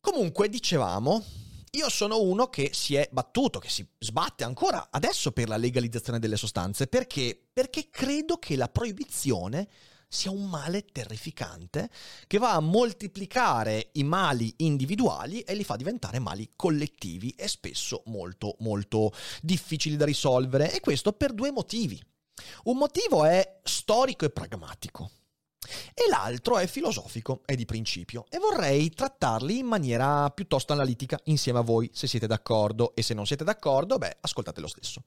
Comunque 0.00 0.48
dicevamo, 0.48 1.24
io 1.70 1.88
sono 1.88 2.20
uno 2.20 2.48
che 2.48 2.70
si 2.72 2.96
è 2.96 3.08
battuto, 3.12 3.60
che 3.60 3.68
si 3.68 3.86
sbatte 3.98 4.42
ancora 4.42 4.88
adesso 4.90 5.30
per 5.30 5.48
la 5.48 5.56
legalizzazione 5.56 6.18
delle 6.18 6.36
sostanze, 6.36 6.88
perché? 6.88 7.40
Perché 7.52 7.88
credo 7.88 8.38
che 8.38 8.56
la 8.56 8.68
proibizione 8.68 9.68
sia 10.12 10.30
un 10.30 10.48
male 10.48 10.84
terrificante 10.84 11.88
che 12.26 12.36
va 12.36 12.52
a 12.52 12.60
moltiplicare 12.60 13.88
i 13.92 14.04
mali 14.04 14.52
individuali 14.58 15.40
e 15.40 15.54
li 15.54 15.64
fa 15.64 15.76
diventare 15.76 16.18
mali 16.18 16.50
collettivi 16.54 17.30
e 17.30 17.48
spesso 17.48 18.02
molto 18.06 18.56
molto 18.58 19.12
difficili 19.40 19.96
da 19.96 20.04
risolvere 20.04 20.70
e 20.70 20.80
questo 20.80 21.12
per 21.12 21.32
due 21.32 21.50
motivi. 21.50 22.00
Un 22.64 22.76
motivo 22.76 23.24
è 23.24 23.60
storico 23.62 24.26
e 24.26 24.30
pragmatico 24.30 25.10
e 25.94 26.08
l'altro 26.10 26.58
è 26.58 26.66
filosofico 26.66 27.40
e 27.46 27.56
di 27.56 27.64
principio 27.64 28.26
e 28.28 28.38
vorrei 28.38 28.90
trattarli 28.90 29.58
in 29.58 29.66
maniera 29.66 30.28
piuttosto 30.30 30.74
analitica 30.74 31.18
insieme 31.24 31.60
a 31.60 31.62
voi 31.62 31.88
se 31.92 32.06
siete 32.06 32.26
d'accordo 32.26 32.94
e 32.94 33.02
se 33.02 33.14
non 33.14 33.26
siete 33.26 33.44
d'accordo, 33.44 33.96
beh, 33.96 34.18
ascoltate 34.20 34.60
lo 34.60 34.68
stesso. 34.68 35.04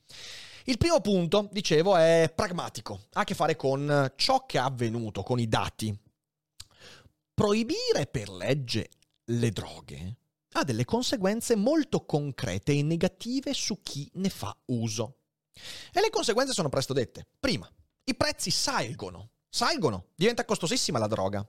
Il 0.67 0.79
primo 0.79 0.99
punto, 0.99 1.47
dicevo, 1.51 1.95
è 1.95 2.31
pragmatico, 2.33 3.05
ha 3.13 3.21
a 3.21 3.23
che 3.23 3.35
fare 3.35 3.55
con 3.55 4.11
ciò 4.15 4.47
che 4.47 4.57
è 4.57 4.61
avvenuto, 4.61 5.21
con 5.21 5.39
i 5.39 5.47
dati. 5.47 5.95
Proibire 7.35 8.07
per 8.09 8.29
legge 8.29 8.89
le 9.25 9.51
droghe 9.51 10.17
ha 10.53 10.63
delle 10.63 10.85
conseguenze 10.85 11.55
molto 11.55 12.05
concrete 12.05 12.71
e 12.71 12.81
negative 12.81 13.53
su 13.53 13.81
chi 13.83 14.09
ne 14.15 14.29
fa 14.29 14.57
uso. 14.65 15.17
E 15.93 16.01
le 16.01 16.09
conseguenze 16.09 16.53
sono 16.53 16.69
presto 16.69 16.93
dette. 16.93 17.27
Prima, 17.39 17.71
i 18.05 18.15
prezzi 18.15 18.49
salgono. 18.49 19.29
Salgono, 19.47 20.07
diventa 20.15 20.45
costosissima 20.45 20.97
la 20.97 21.07
droga. 21.07 21.47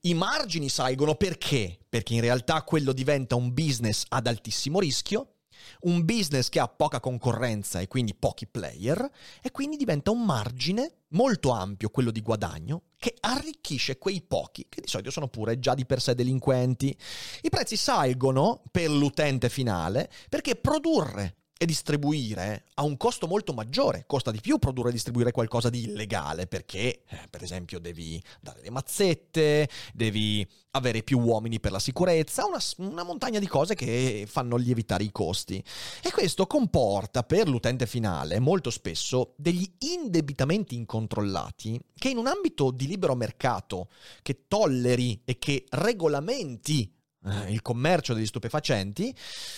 I 0.00 0.14
margini 0.14 0.68
salgono 0.68 1.14
perché? 1.14 1.78
Perché 1.88 2.14
in 2.14 2.20
realtà 2.20 2.62
quello 2.64 2.92
diventa 2.92 3.36
un 3.36 3.54
business 3.54 4.04
ad 4.08 4.26
altissimo 4.26 4.80
rischio 4.80 5.36
un 5.80 6.04
business 6.04 6.48
che 6.48 6.60
ha 6.60 6.68
poca 6.68 7.00
concorrenza 7.00 7.80
e 7.80 7.88
quindi 7.88 8.14
pochi 8.14 8.46
player 8.46 9.10
e 9.42 9.50
quindi 9.50 9.76
diventa 9.76 10.10
un 10.10 10.24
margine 10.24 10.94
molto 11.08 11.50
ampio, 11.50 11.90
quello 11.90 12.10
di 12.10 12.22
guadagno, 12.22 12.82
che 12.96 13.14
arricchisce 13.20 13.98
quei 13.98 14.22
pochi 14.22 14.66
che 14.68 14.80
di 14.80 14.88
solito 14.88 15.10
sono 15.10 15.28
pure 15.28 15.58
già 15.58 15.74
di 15.74 15.86
per 15.86 16.00
sé 16.00 16.14
delinquenti. 16.14 16.96
I 17.42 17.48
prezzi 17.48 17.76
salgono 17.76 18.62
per 18.70 18.90
l'utente 18.90 19.48
finale 19.48 20.10
perché 20.28 20.56
produrre 20.56 21.39
e 21.62 21.66
distribuire 21.66 22.64
a 22.76 22.84
un 22.84 22.96
costo 22.96 23.26
molto 23.26 23.52
maggiore. 23.52 24.04
Costa 24.06 24.30
di 24.30 24.40
più 24.40 24.58
produrre 24.58 24.88
e 24.88 24.92
distribuire 24.92 25.30
qualcosa 25.30 25.68
di 25.68 25.82
illegale 25.82 26.46
perché, 26.46 27.02
eh, 27.06 27.18
per 27.28 27.42
esempio, 27.42 27.78
devi 27.78 28.18
dare 28.40 28.62
le 28.62 28.70
mazzette, 28.70 29.68
devi 29.92 30.48
avere 30.70 31.02
più 31.02 31.18
uomini 31.18 31.60
per 31.60 31.72
la 31.72 31.78
sicurezza, 31.78 32.46
una, 32.46 32.58
una, 32.78 33.02
montagna 33.02 33.38
di 33.38 33.46
cose 33.46 33.74
che 33.74 34.24
fanno 34.26 34.56
lievitare 34.56 35.04
i 35.04 35.12
costi. 35.12 35.62
E 36.02 36.10
questo 36.10 36.46
comporta 36.46 37.24
per 37.24 37.46
l'utente 37.46 37.86
finale 37.86 38.38
molto 38.38 38.70
spesso 38.70 39.34
degli 39.36 39.70
indebitamenti 39.80 40.74
incontrollati 40.74 41.78
che 41.94 42.08
in 42.08 42.16
un 42.16 42.26
ambito 42.26 42.70
di 42.70 42.86
libero 42.86 43.14
mercato 43.14 43.90
che 44.22 44.46
tolleri 44.48 45.20
e 45.26 45.38
che 45.38 45.66
regolamenti 45.68 46.90
eh, 47.24 47.52
il 47.52 47.60
commercio 47.60 48.14
degli 48.14 48.26
stupefacenti, 48.26 49.14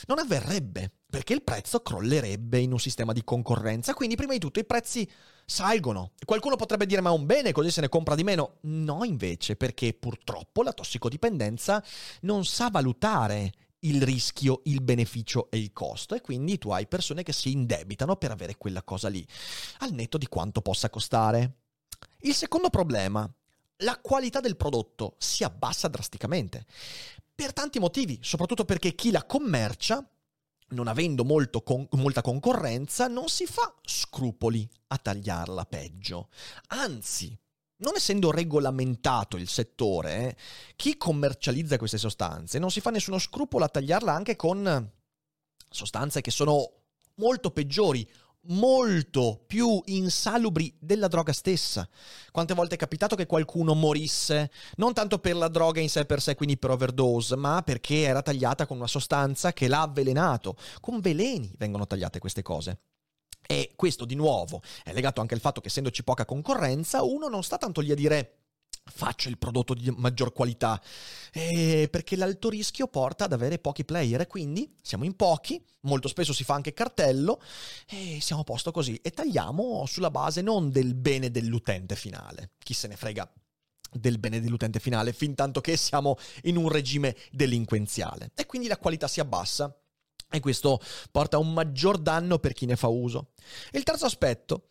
non 0.07 0.19
avverrebbe, 0.19 0.91
perché 1.13 1.35
il 1.35 1.43
prezzo 1.43 1.83
crollerebbe 1.83 2.59
in 2.59 2.73
un 2.73 2.81
sistema 2.81 3.13
di 3.13 3.23
concorrenza. 3.23 3.93
Quindi, 3.93 4.17
prima 4.17 4.33
di 4.33 4.39
tutto, 4.39 4.61
i 4.61 4.65
prezzi 4.65 5.07
salgono. 5.45 6.13
Qualcuno 6.25 6.57
potrebbe 6.57 6.87
dire: 6.87 7.03
ma 7.03 7.11
è 7.11 7.13
un 7.13 7.27
bene, 7.27 7.53
così 7.53 7.71
se 7.71 7.83
ne 7.83 7.91
compra 7.91 8.15
di 8.15 8.25
meno. 8.25 8.57
No, 8.63 9.05
invece, 9.05 9.57
perché 9.57 9.93
purtroppo 9.93 10.63
la 10.63 10.73
tossicodipendenza 10.73 11.85
non 12.23 12.47
sa 12.47 12.71
valutare 12.71 13.53
il 13.81 14.01
rischio, 14.01 14.63
il 14.65 14.81
beneficio 14.81 15.51
e 15.51 15.59
il 15.59 15.75
costo 15.75 16.15
e 16.15 16.23
quindi 16.23 16.57
tu 16.57 16.71
hai 16.71 16.87
persone 16.87 17.23
che 17.23 17.35
si 17.35 17.51
indebitano 17.51 18.17
per 18.17 18.31
avere 18.31 18.57
quella 18.57 18.83
cosa 18.83 19.09
lì, 19.09 19.27
al 19.81 19.93
netto 19.93 20.17
di 20.17 20.29
quanto 20.29 20.63
possa 20.63 20.89
costare. 20.89 21.57
Il 22.21 22.33
secondo 22.33 22.71
problema, 22.71 23.31
la 23.79 23.99
qualità 24.01 24.41
del 24.41 24.57
prodotto 24.57 25.17
si 25.19 25.45
abbassa 25.45 25.89
drasticamente 25.89 26.65
per 27.35 27.53
tanti 27.53 27.79
motivi, 27.81 28.19
soprattutto 28.23 28.65
perché 28.65 28.95
chi 28.95 29.11
la 29.11 29.27
commercia, 29.27 30.09
non 30.73 30.89
avendo 30.89 31.25
con- 31.63 31.87
molta 31.93 32.23
concorrenza, 32.23 33.07
non 33.07 33.29
si 33.29 33.47
fa 33.47 33.75
scrupoli 33.85 34.69
a 34.89 34.99
tagliarla 34.99 35.65
peggio. 35.65 36.29
Anzi, 36.69 37.39
non 37.77 37.95
essendo 37.97 38.31
regolamentato 38.31 39.37
il 39.37 39.49
settore, 39.49 40.15
eh, 40.15 40.37
chi 40.77 40.97
commercializza 40.97 41.79
queste 41.79 41.99
sostanze 41.99 42.59
non 42.59 42.71
si 42.71 42.81
fa 42.81 42.91
nessuno 42.91 43.19
scrupolo 43.19 43.65
a 43.65 43.69
tagliarla 43.69 44.13
anche 44.13 44.37
con 44.37 44.91
sostanze 45.69 46.21
che 46.21 46.31
sono 46.31 46.71
molto 47.17 47.51
peggiori 47.51 48.09
molto 48.47 49.43
più 49.47 49.81
insalubri 49.87 50.75
della 50.79 51.09
droga 51.09 51.33
stessa. 51.33 51.89
Quante 52.31 52.55
volte 52.55 52.75
è 52.75 52.79
capitato 52.79 53.15
che 53.15 53.27
qualcuno 53.27 53.75
morisse, 53.75 54.51
non 54.77 54.93
tanto 54.93 55.19
per 55.19 55.37
la 55.37 55.49
droga 55.49 55.81
in 55.81 55.89
sé 55.89 56.05
per 56.05 56.21
sé, 56.21 56.35
quindi 56.35 56.57
per 56.57 56.71
overdose, 56.71 57.37
ma 57.37 57.63
perché 57.63 58.01
era 58.01 58.23
tagliata 58.23 58.67
con 58.67 58.79
una 58.79 58.87
sostanza 58.87 59.53
che 59.53 59.69
l'ha 59.69 59.83
avvelenato. 59.83 60.57
Con 60.81 61.01
veleni 61.01 61.53
vengono 61.59 61.87
tagliate 61.87 62.19
queste 62.19 62.43
cose. 62.43 62.81
E 63.47 63.73
questo 63.77 64.05
di 64.05 64.15
nuovo 64.15 64.63
è 64.85 64.93
legato 64.93 65.21
anche 65.21 65.35
al 65.35 65.41
fatto 65.41 65.61
che 65.61 65.69
essendoci 65.69 66.05
poca 66.05 66.25
concorrenza, 66.25 67.03
uno 67.03 67.29
non 67.29 67.43
sta 67.43 67.59
tanto 67.59 67.81
lì 67.81 67.91
a 67.91 67.97
dire 67.97 68.42
faccio 68.85 69.29
il 69.29 69.39
prodotto 69.39 69.75
di 69.75 69.91
maggior 69.97 70.33
qualità, 70.33 70.81
eh, 71.33 71.89
perché 71.91 72.17
l'alto 72.17 72.49
rischio 72.49 72.89
porta 72.89 73.25
ad 73.25 73.33
avere 73.33 73.59
pochi 73.59 73.85
player 73.85 74.27
quindi 74.27 74.75
siamo 74.83 75.05
in 75.05 75.15
pochi, 75.15 75.65
molto 75.83 76.09
spesso 76.09 76.33
si 76.33 76.45
fa 76.45 76.55
anche 76.55 76.73
cartello 76.73 77.41
e 77.89 78.19
siamo 78.21 78.43
a 78.43 78.45
posto 78.45 78.71
così 78.71 78.97
e 78.97 79.11
tagliamo 79.11 79.85
sulla 79.87 80.11
base 80.11 80.43
non 80.43 80.71
del 80.71 80.95
bene 80.95 81.31
dell'utente 81.31 81.97
finale, 81.97 82.53
chi 82.59 82.75
se 82.75 82.89
ne 82.89 82.97
frega 82.97 83.31
del 83.93 84.19
bene 84.19 84.41
dell'utente 84.41 84.81
finale, 84.81 85.13
fin 85.13 85.35
tanto 85.35 85.61
che 85.61 85.77
siamo 85.77 86.17
in 86.43 86.57
un 86.57 86.69
regime 86.69 87.17
delinquenziale 87.31 88.31
e 88.35 88.47
quindi 88.47 88.69
la 88.69 88.79
qualità 88.79 89.07
si 89.07 89.21
abbassa. 89.21 89.75
E 90.35 90.41
questo 90.41 90.81
porta 91.11 91.37
a 91.37 91.41
un 91.41 91.53
maggior 91.53 91.99
danno 91.99 92.39
per 92.39 92.55
chi 92.55 92.65
ne 92.65 92.75
fa 92.75 92.87
uso. 92.87 93.33
Il 93.73 93.83
terzo 93.83 94.07
aspetto, 94.07 94.65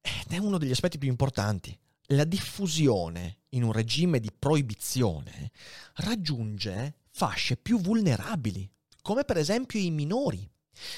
ed 0.00 0.30
è 0.30 0.38
uno 0.38 0.56
degli 0.56 0.70
aspetti 0.70 0.98
più 0.98 1.08
importanti, 1.08 1.76
la 2.08 2.24
diffusione 2.24 3.38
in 3.50 3.62
un 3.62 3.72
regime 3.72 4.20
di 4.20 4.30
proibizione 4.36 5.50
raggiunge 5.96 6.96
fasce 7.10 7.56
più 7.56 7.80
vulnerabili, 7.80 8.70
come 9.00 9.24
per 9.24 9.38
esempio 9.38 9.78
i 9.78 9.90
minori. 9.90 10.48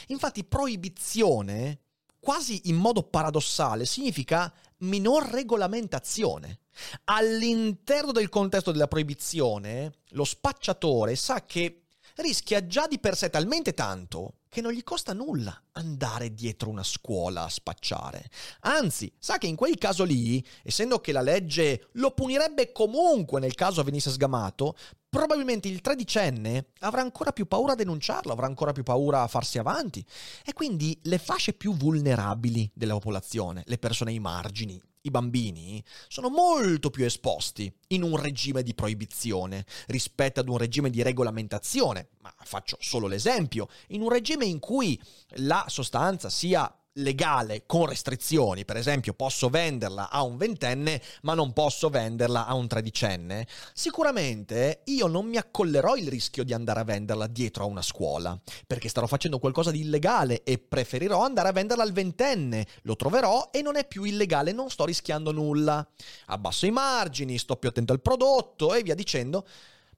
Infatti 0.08 0.44
proibizione 0.44 1.80
quasi 2.18 2.62
in 2.64 2.74
modo 2.74 3.04
paradossale, 3.04 3.84
significa 3.84 4.52
minor 4.78 5.28
regolamentazione. 5.28 6.58
All'interno 7.04 8.10
del 8.10 8.28
contesto 8.28 8.72
della 8.72 8.88
proibizione, 8.88 9.92
lo 10.10 10.24
spacciatore 10.24 11.14
sa 11.14 11.44
che 11.44 11.82
rischia 12.16 12.66
già 12.66 12.88
di 12.88 12.98
per 12.98 13.16
sé 13.16 13.30
talmente 13.30 13.74
tanto 13.74 14.35
che 14.48 14.60
non 14.60 14.72
gli 14.72 14.82
costa 14.82 15.12
nulla 15.12 15.60
andare 15.72 16.34
dietro 16.34 16.68
una 16.70 16.82
scuola 16.82 17.44
a 17.44 17.48
spacciare. 17.48 18.28
Anzi, 18.60 19.12
sa 19.18 19.38
che 19.38 19.46
in 19.46 19.56
quel 19.56 19.76
caso 19.76 20.04
lì, 20.04 20.44
essendo 20.62 21.00
che 21.00 21.12
la 21.12 21.20
legge 21.20 21.88
lo 21.92 22.12
punirebbe 22.12 22.72
comunque 22.72 23.40
nel 23.40 23.54
caso 23.54 23.82
venisse 23.82 24.10
sgamato, 24.10 24.76
probabilmente 25.08 25.68
il 25.68 25.80
tredicenne 25.80 26.72
avrà 26.80 27.00
ancora 27.00 27.32
più 27.32 27.46
paura 27.46 27.72
a 27.72 27.76
denunciarlo, 27.76 28.32
avrà 28.32 28.46
ancora 28.46 28.72
più 28.72 28.82
paura 28.82 29.22
a 29.22 29.28
farsi 29.28 29.58
avanti. 29.58 30.04
E 30.44 30.52
quindi 30.52 30.98
le 31.04 31.18
fasce 31.18 31.52
più 31.52 31.74
vulnerabili 31.74 32.70
della 32.74 32.94
popolazione, 32.94 33.62
le 33.66 33.78
persone 33.78 34.10
ai 34.10 34.18
margini, 34.18 34.80
i 35.06 35.10
bambini 35.10 35.82
sono 36.08 36.28
molto 36.28 36.90
più 36.90 37.04
esposti 37.04 37.72
in 37.88 38.02
un 38.02 38.16
regime 38.16 38.62
di 38.62 38.74
proibizione 38.74 39.64
rispetto 39.86 40.40
ad 40.40 40.48
un 40.48 40.58
regime 40.58 40.90
di 40.90 41.02
regolamentazione. 41.02 42.08
Ma 42.20 42.34
faccio 42.44 42.76
solo 42.80 43.06
l'esempio, 43.06 43.68
in 43.88 44.02
un 44.02 44.08
regime 44.08 44.44
in 44.44 44.58
cui 44.58 45.00
la 45.36 45.64
sostanza 45.68 46.28
sia 46.28 46.72
legale 46.96 47.64
con 47.66 47.86
restrizioni, 47.86 48.64
per 48.64 48.76
esempio 48.76 49.14
posso 49.14 49.48
venderla 49.48 50.10
a 50.10 50.22
un 50.22 50.36
ventenne 50.36 51.00
ma 51.22 51.34
non 51.34 51.52
posso 51.52 51.88
venderla 51.88 52.46
a 52.46 52.54
un 52.54 52.66
tredicenne, 52.68 53.46
sicuramente 53.72 54.82
io 54.84 55.06
non 55.06 55.26
mi 55.26 55.36
accollerò 55.36 55.96
il 55.96 56.08
rischio 56.08 56.44
di 56.44 56.52
andare 56.52 56.80
a 56.80 56.84
venderla 56.84 57.26
dietro 57.26 57.64
a 57.64 57.66
una 57.66 57.82
scuola, 57.82 58.38
perché 58.66 58.88
starò 58.88 59.06
facendo 59.06 59.38
qualcosa 59.38 59.70
di 59.70 59.80
illegale 59.80 60.42
e 60.42 60.58
preferirò 60.58 61.22
andare 61.22 61.48
a 61.48 61.52
venderla 61.52 61.82
al 61.82 61.92
ventenne, 61.92 62.66
lo 62.82 62.96
troverò 62.96 63.50
e 63.52 63.62
non 63.62 63.76
è 63.76 63.86
più 63.86 64.04
illegale, 64.04 64.52
non 64.52 64.70
sto 64.70 64.84
rischiando 64.84 65.32
nulla. 65.32 65.86
Abbasso 66.26 66.66
i 66.66 66.70
margini, 66.70 67.38
sto 67.38 67.56
più 67.56 67.68
attento 67.68 67.92
al 67.92 68.00
prodotto 68.00 68.74
e 68.74 68.82
via 68.82 68.94
dicendo. 68.94 69.46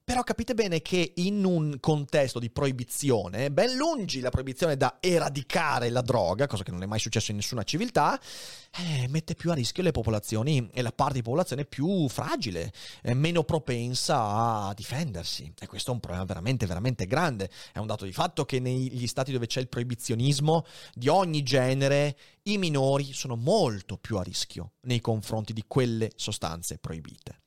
Però 0.09 0.23
capite 0.23 0.55
bene 0.55 0.81
che 0.81 1.13
in 1.17 1.45
un 1.45 1.77
contesto 1.79 2.39
di 2.39 2.49
proibizione, 2.49 3.51
ben 3.51 3.75
lungi 3.75 4.21
la 4.21 4.31
proibizione 4.31 4.75
da 4.75 4.97
eradicare 4.99 5.91
la 5.91 6.01
droga, 6.01 6.47
cosa 6.47 6.63
che 6.63 6.71
non 6.71 6.81
è 6.81 6.87
mai 6.87 6.97
successo 6.97 7.29
in 7.29 7.37
nessuna 7.37 7.61
civiltà, 7.61 8.19
eh, 8.71 9.07
mette 9.07 9.35
più 9.35 9.51
a 9.51 9.53
rischio 9.53 9.83
le 9.83 9.91
popolazioni 9.91 10.67
e 10.73 10.81
la 10.81 10.91
parte 10.91 11.13
di 11.13 11.21
popolazione 11.21 11.63
più 11.63 12.09
fragile, 12.09 12.73
eh, 13.03 13.13
meno 13.13 13.43
propensa 13.43 14.65
a 14.65 14.73
difendersi. 14.73 15.53
E 15.59 15.67
questo 15.67 15.91
è 15.91 15.93
un 15.93 15.99
problema 15.99 16.25
veramente, 16.25 16.65
veramente 16.65 17.05
grande. 17.05 17.47
È 17.71 17.77
un 17.77 17.85
dato 17.85 18.05
di 18.05 18.11
fatto 18.11 18.45
che 18.45 18.59
negli 18.59 19.05
stati 19.05 19.31
dove 19.31 19.45
c'è 19.45 19.59
il 19.59 19.69
proibizionismo 19.69 20.65
di 20.91 21.07
ogni 21.07 21.43
genere, 21.43 22.17
i 22.45 22.57
minori 22.57 23.13
sono 23.13 23.35
molto 23.35 23.97
più 23.97 24.17
a 24.17 24.23
rischio 24.23 24.71
nei 24.85 25.01
confronti 25.01 25.53
di 25.53 25.65
quelle 25.67 26.09
sostanze 26.15 26.79
proibite. 26.79 27.41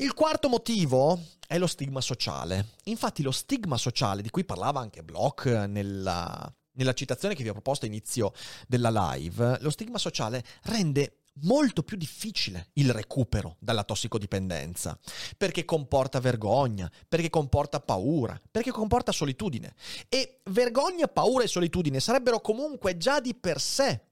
Il 0.00 0.14
quarto 0.14 0.48
motivo 0.48 1.20
è 1.44 1.58
lo 1.58 1.66
stigma 1.66 2.00
sociale. 2.00 2.74
Infatti 2.84 3.20
lo 3.20 3.32
stigma 3.32 3.76
sociale 3.76 4.22
di 4.22 4.30
cui 4.30 4.44
parlava 4.44 4.78
anche 4.78 5.02
Bloch 5.02 5.46
nella, 5.46 6.54
nella 6.74 6.92
citazione 6.92 7.34
che 7.34 7.42
vi 7.42 7.48
ho 7.48 7.52
proposto 7.52 7.84
a 7.84 7.88
inizio 7.88 8.32
della 8.68 8.90
live, 8.92 9.58
lo 9.60 9.70
stigma 9.70 9.98
sociale 9.98 10.44
rende 10.62 11.22
molto 11.42 11.82
più 11.82 11.96
difficile 11.96 12.68
il 12.74 12.92
recupero 12.92 13.56
dalla 13.58 13.82
tossicodipendenza, 13.82 14.96
perché 15.36 15.64
comporta 15.64 16.20
vergogna, 16.20 16.88
perché 17.08 17.28
comporta 17.28 17.80
paura, 17.80 18.40
perché 18.52 18.70
comporta 18.70 19.10
solitudine. 19.10 19.74
E 20.08 20.42
vergogna, 20.44 21.08
paura 21.08 21.42
e 21.42 21.48
solitudine 21.48 21.98
sarebbero 21.98 22.40
comunque 22.40 22.96
già 22.96 23.18
di 23.18 23.34
per 23.34 23.60
sé 23.60 24.07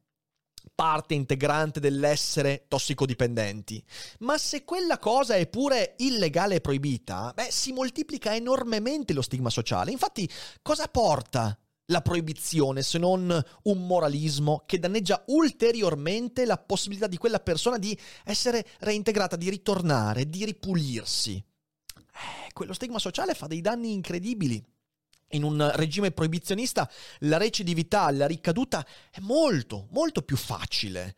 parte 0.75 1.15
integrante 1.15 1.81
dell'essere 1.81 2.65
tossicodipendenti. 2.69 3.83
Ma 4.21 4.39
se 4.39 4.65
quella 4.65 4.99
cosa 4.99 5.35
è 5.37 5.47
pure 5.47 5.95
illegale 5.99 6.57
e 6.57 6.61
proibita, 6.61 7.33
beh, 7.35 7.49
si 7.51 7.73
moltiplica 7.73 8.35
enormemente 8.35 9.13
lo 9.13 9.23
stigma 9.23 9.51
sociale. 9.51 9.91
Infatti, 9.91 10.29
cosa 10.63 10.87
porta 10.89 11.59
la 11.87 12.03
proibizione 12.03 12.83
se 12.83 12.99
non 12.99 13.45
un 13.63 13.87
moralismo 13.87 14.65
che 14.67 14.79
danneggia 14.79 15.23
ulteriormente 15.27 16.45
la 16.45 16.59
possibilità 16.59 17.07
di 17.07 17.17
quella 17.17 17.41
persona 17.41 17.79
di 17.79 17.97
essere 18.25 18.67
reintegrata, 18.81 19.37
di 19.37 19.49
ritornare, 19.49 20.29
di 20.29 20.45
ripulirsi? 20.45 21.37
Eh, 21.37 22.53
quello 22.53 22.73
stigma 22.73 22.99
sociale 22.99 23.35
fa 23.35 23.47
dei 23.47 23.61
danni 23.61 23.93
incredibili 23.93 24.65
in 25.31 25.43
un 25.43 25.71
regime 25.75 26.11
proibizionista 26.11 26.91
la 27.21 27.37
recidività, 27.37 28.11
la 28.11 28.27
ricaduta 28.27 28.87
è 29.11 29.21
molto, 29.21 29.89
molto 29.91 30.23
più 30.23 30.37
facile. 30.37 31.15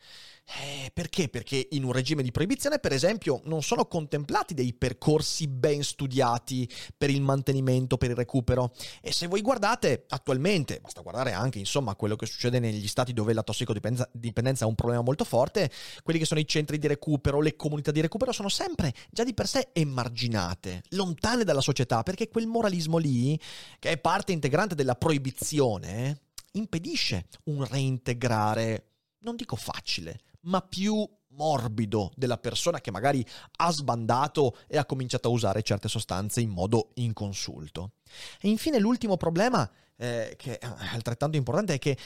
Eh, 0.57 0.89
perché? 0.91 1.29
Perché 1.29 1.67
in 1.71 1.83
un 1.83 1.91
regime 1.91 2.23
di 2.23 2.31
proibizione, 2.31 2.79
per 2.79 2.91
esempio, 2.91 3.39
non 3.43 3.61
sono 3.61 3.85
contemplati 3.85 4.55
dei 4.55 4.73
percorsi 4.73 5.47
ben 5.47 5.83
studiati 5.83 6.67
per 6.97 7.11
il 7.11 7.21
mantenimento, 7.21 7.97
per 7.97 8.09
il 8.09 8.15
recupero. 8.15 8.73
E 8.99 9.11
se 9.11 9.27
voi 9.27 9.41
guardate 9.41 10.05
attualmente, 10.09 10.79
basta 10.81 11.01
guardare 11.01 11.33
anche 11.33 11.59
insomma 11.59 11.95
quello 11.95 12.15
che 12.15 12.25
succede 12.25 12.59
negli 12.59 12.87
stati 12.87 13.13
dove 13.13 13.33
la 13.33 13.43
tossicodipendenza 13.43 14.65
è 14.65 14.67
un 14.67 14.73
problema 14.73 15.03
molto 15.03 15.23
forte, 15.23 15.69
quelli 16.01 16.17
che 16.17 16.25
sono 16.25 16.39
i 16.39 16.47
centri 16.47 16.79
di 16.79 16.87
recupero, 16.87 17.41
le 17.41 17.55
comunità 17.55 17.91
di 17.91 18.01
recupero 18.01 18.31
sono 18.31 18.49
sempre 18.49 18.91
già 19.11 19.23
di 19.23 19.35
per 19.35 19.47
sé 19.47 19.69
emarginate, 19.71 20.81
lontane 20.89 21.43
dalla 21.43 21.61
società, 21.61 22.01
perché 22.01 22.27
quel 22.27 22.47
moralismo 22.47 22.97
lì, 22.97 23.39
che 23.77 23.91
è 23.91 23.97
parte 23.99 24.31
integrante 24.31 24.73
della 24.73 24.95
proibizione, 24.95 26.21
impedisce 26.53 27.27
un 27.45 27.63
reintegrare, 27.65 28.85
non 29.19 29.35
dico 29.35 29.55
facile, 29.55 30.21
ma 30.41 30.61
più 30.61 31.07
morbido 31.31 32.11
della 32.15 32.37
persona 32.37 32.81
che 32.81 32.91
magari 32.91 33.25
ha 33.57 33.71
sbandato 33.71 34.57
e 34.67 34.77
ha 34.77 34.85
cominciato 34.85 35.27
a 35.27 35.31
usare 35.31 35.61
certe 35.61 35.87
sostanze 35.87 36.41
in 36.41 36.49
modo 36.49 36.91
inconsulto. 36.95 37.93
E 38.41 38.49
infine 38.49 38.79
l'ultimo 38.79 39.17
problema, 39.17 39.69
eh, 39.95 40.35
che 40.37 40.57
è 40.57 40.65
altrettanto 40.91 41.37
importante, 41.37 41.75
è 41.75 41.79
che 41.79 41.97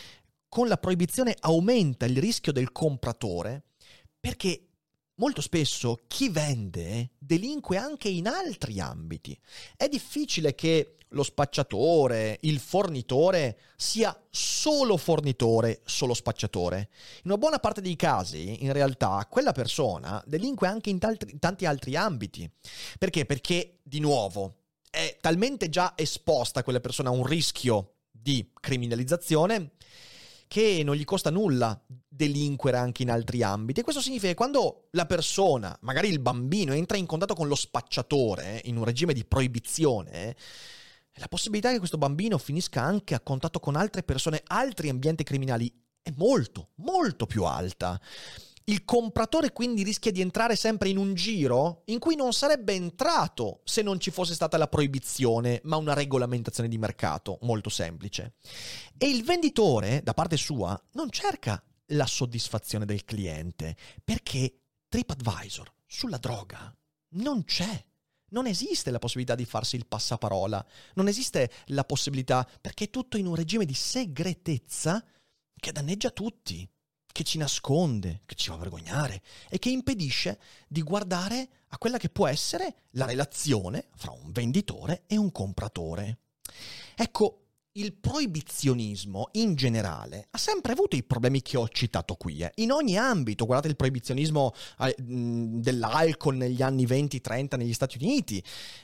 con 0.48 0.67
la 0.67 0.78
proibizione 0.78 1.36
aumenta 1.39 2.06
il 2.06 2.17
rischio 2.17 2.52
del 2.52 2.72
compratore 2.72 3.63
perché 4.19 4.67
molto 5.15 5.41
spesso 5.41 6.00
chi 6.08 6.30
vende 6.30 7.12
delinque 7.17 7.78
anche 7.78 8.10
in 8.10 8.28
altri 8.28 8.80
ambiti. 8.80 9.38
È 9.76 9.88
difficile 9.88 10.54
che 10.54 10.98
lo 11.13 11.23
spacciatore, 11.23 12.38
il 12.41 12.60
fornitore 12.60 13.58
sia 13.76 14.15
solo 14.30 14.97
fornitore, 14.97 15.82
solo 15.86 16.13
spacciatore. 16.13 16.89
In 17.23 17.32
una 17.32 17.38
buona 17.38 17.60
parte 17.60 17.82
dei 17.82 17.95
casi, 17.95 18.63
in 18.63 18.73
realtà, 18.73 19.26
quella 19.30 19.52
persona 19.52 20.21
delinque 20.26 20.67
anche 20.67 20.89
in, 20.89 20.99
talti, 20.99 21.32
in 21.32 21.39
tanti 21.39 21.65
altri 21.65 21.95
ambiti. 21.95 22.49
Perché? 22.97 23.26
Perché, 23.26 23.80
di 23.82 23.99
nuovo, 23.99 24.58
è 24.89 25.17
talmente 25.19 25.69
già 25.69 25.93
esposta 25.95 26.63
quella 26.63 26.80
persona 26.80 27.10
a 27.10 27.13
un 27.13 27.26
rischio 27.26 27.93
di 28.12 28.52
criminalizzazione 28.60 29.71
che 30.47 30.84
non 30.84 30.95
gli 30.95 31.04
costa 31.04 31.32
nulla 31.32 31.82
delinquere 32.08 32.78
anche 32.78 33.02
in 33.02 33.10
altri 33.10 33.41
ambiti. 33.41 33.80
E 33.80 33.84
questo 33.84 34.02
significa 34.02 34.28
che 34.28 34.36
quando 34.36 34.88
la 34.91 35.08
persona, 35.08 35.76
magari 35.82 36.10
il 36.10 36.19
bambino, 36.19 36.73
entra 36.73 36.95
in 36.95 37.08
contatto 37.08 37.34
con 37.34 37.47
lo 37.47 37.56
spacciatore 37.56 38.62
in 38.65 38.78
un 38.78 38.84
regime 38.84 39.13
di 39.13 39.26
proibizione, 39.26 40.36
la 41.15 41.28
possibilità 41.28 41.71
che 41.71 41.78
questo 41.78 41.97
bambino 41.97 42.38
finisca 42.38 42.82
anche 42.82 43.13
a 43.13 43.19
contatto 43.19 43.60
con 43.60 43.76
altre 43.76 44.04
persone, 44.04 44.41
altri 44.45 44.89
ambienti 44.89 45.23
criminali, 45.23 45.71
è 46.02 46.12
molto, 46.15 46.71
molto 46.76 47.26
più 47.26 47.43
alta. 47.43 47.99
Il 48.65 48.86
compratore 48.86 49.52
quindi 49.52 49.84
rischia 49.84 50.12
di 50.12 50.21
entrare 50.21 50.56
sempre 50.56 50.88
in 50.88 50.97
un 50.97 51.13
giro 51.13 51.82
in 51.86 51.99
cui 51.99 52.15
non 52.15 52.32
sarebbe 52.32 52.73
entrato 52.73 53.60
se 53.65 53.82
non 53.82 53.99
ci 53.99 54.10
fosse 54.10 54.34
stata 54.34 54.58
la 54.58 54.69
proibizione, 54.69 55.60
ma 55.65 55.76
una 55.76 55.93
regolamentazione 55.93 56.69
di 56.69 56.78
mercato 56.78 57.39
molto 57.41 57.69
semplice. 57.69 58.36
E 58.97 59.10
il 59.10 59.23
venditore, 59.23 60.02
da 60.02 60.13
parte 60.13 60.38
sua, 60.38 60.82
non 60.93 61.10
cerca 61.10 61.62
la 61.88 62.06
soddisfazione 62.06 62.86
del 62.86 63.04
cliente, 63.04 63.76
perché 64.04 64.62
TripAdvisor 64.88 65.73
sulla 65.86 66.17
droga 66.17 66.73
non 67.15 67.43
c'è. 67.43 67.86
Non 68.34 68.48
esiste 68.48 68.89
la 68.89 68.98
possibilità 68.98 69.36
di 69.36 69.46
farsi 69.46 69.76
il 69.76 69.86
passaparola, 69.86 70.65
non 70.96 71.08
esiste 71.08 71.52
la 71.67 71.84
possibilità, 71.86 72.50
perché 72.60 72.86
è 72.86 72.89
tutto 72.89 73.17
in 73.17 73.28
un 73.28 73.36
regime 73.36 73.63
di 73.63 73.76
segretezza 73.76 75.06
che 75.56 75.72
danneggia 75.72 76.10
tutti, 76.10 76.67
che 77.06 77.24
ci 77.24 77.38
nasconde, 77.38 78.24
che 78.26 78.34
ci 78.34 78.50
fa 78.50 78.56
vergognare 78.56 79.22
e 79.50 79.60
che 79.60 79.69
impedisce 79.69 80.39
di 80.67 80.82
guardare 80.82 81.48
a 81.67 81.78
quella 81.78 82.00
che 82.00 82.10
può 82.10 82.26
essere 82.26 82.88
la 82.93 83.06
relazione 83.06 83.89
fra 83.96 84.10
un 84.10 84.32
venditore 84.32 85.04
e 85.06 85.15
un 85.15 85.32
compratore. 85.32 86.22
Ecco, 86.96 87.42
il 87.73 87.93
proibizionismo 87.93 89.29
in 89.33 89.55
generale 89.55 90.27
ha 90.31 90.38
sempre 90.38 90.73
avuto 90.73 90.95
i 90.95 91.03
problemi 91.03 91.41
che 91.41 91.57
ho 91.57 91.67
citato 91.69 92.15
qui, 92.15 92.41
eh. 92.41 92.51
in 92.55 92.71
ogni 92.71 92.97
ambito. 92.97 93.45
Guardate 93.45 93.69
il 93.69 93.75
proibizionismo 93.75 94.53
eh, 94.79 94.95
dell'alcol 94.97 96.36
negli 96.36 96.62
anni 96.62 96.86
20-30 96.86 97.57
negli 97.57 97.73
Stati 97.73 97.97
Uniti. 97.99 98.43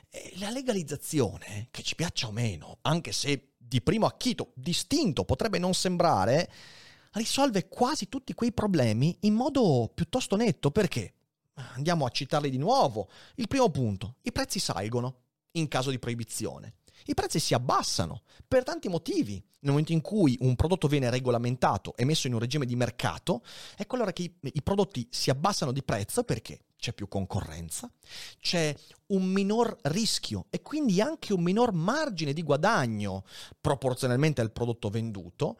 E 0.09 0.33
la 0.37 0.49
legalizzazione, 0.49 1.67
che 1.69 1.83
ci 1.83 1.95
piaccia 1.95 2.27
o 2.27 2.31
meno, 2.31 2.77
anche 2.81 3.11
se 3.11 3.53
di 3.57 3.81
primo 3.81 4.07
acchito 4.07 4.53
distinto 4.55 5.23
potrebbe 5.23 5.59
non 5.59 5.75
sembrare, 5.75 6.49
risolve 7.13 7.67
quasi 7.67 8.09
tutti 8.09 8.33
quei 8.33 8.51
problemi 8.51 9.15
in 9.21 9.35
modo 9.35 9.91
piuttosto 9.93 10.35
netto. 10.35 10.71
Perché? 10.71 11.13
Andiamo 11.75 12.05
a 12.05 12.09
citarli 12.09 12.49
di 12.49 12.57
nuovo. 12.57 13.09
Il 13.35 13.47
primo 13.47 13.69
punto, 13.69 14.15
i 14.21 14.31
prezzi 14.31 14.59
salgono 14.59 15.17
in 15.51 15.67
caso 15.67 15.91
di 15.91 15.99
proibizione. 15.99 16.78
I 17.05 17.13
prezzi 17.13 17.39
si 17.39 17.53
abbassano 17.53 18.23
per 18.47 18.63
tanti 18.63 18.89
motivi. 18.89 19.43
Nel 19.61 19.71
momento 19.71 19.91
in 19.91 20.01
cui 20.01 20.37
un 20.41 20.55
prodotto 20.55 20.87
viene 20.87 21.09
regolamentato 21.09 21.93
e 21.97 22.05
messo 22.05 22.27
in 22.27 22.33
un 22.33 22.39
regime 22.39 22.65
di 22.65 22.77
mercato, 22.77 23.41
ecco 23.75 23.95
allora 23.95 24.13
che 24.13 24.23
i, 24.23 24.33
i 24.53 24.63
prodotti 24.63 25.05
si 25.11 25.29
abbassano 25.29 25.73
di 25.73 25.83
prezzo 25.83 26.23
perché 26.23 26.61
c'è 26.79 26.93
più 26.93 27.09
concorrenza, 27.09 27.91
c'è 28.39 28.73
un 29.07 29.25
minor 29.25 29.77
rischio 29.83 30.45
e 30.49 30.61
quindi 30.61 31.01
anche 31.01 31.33
un 31.33 31.43
minor 31.43 31.73
margine 31.73 32.31
di 32.31 32.41
guadagno 32.41 33.25
proporzionalmente 33.59 34.39
al 34.39 34.53
prodotto 34.53 34.89
venduto 34.89 35.59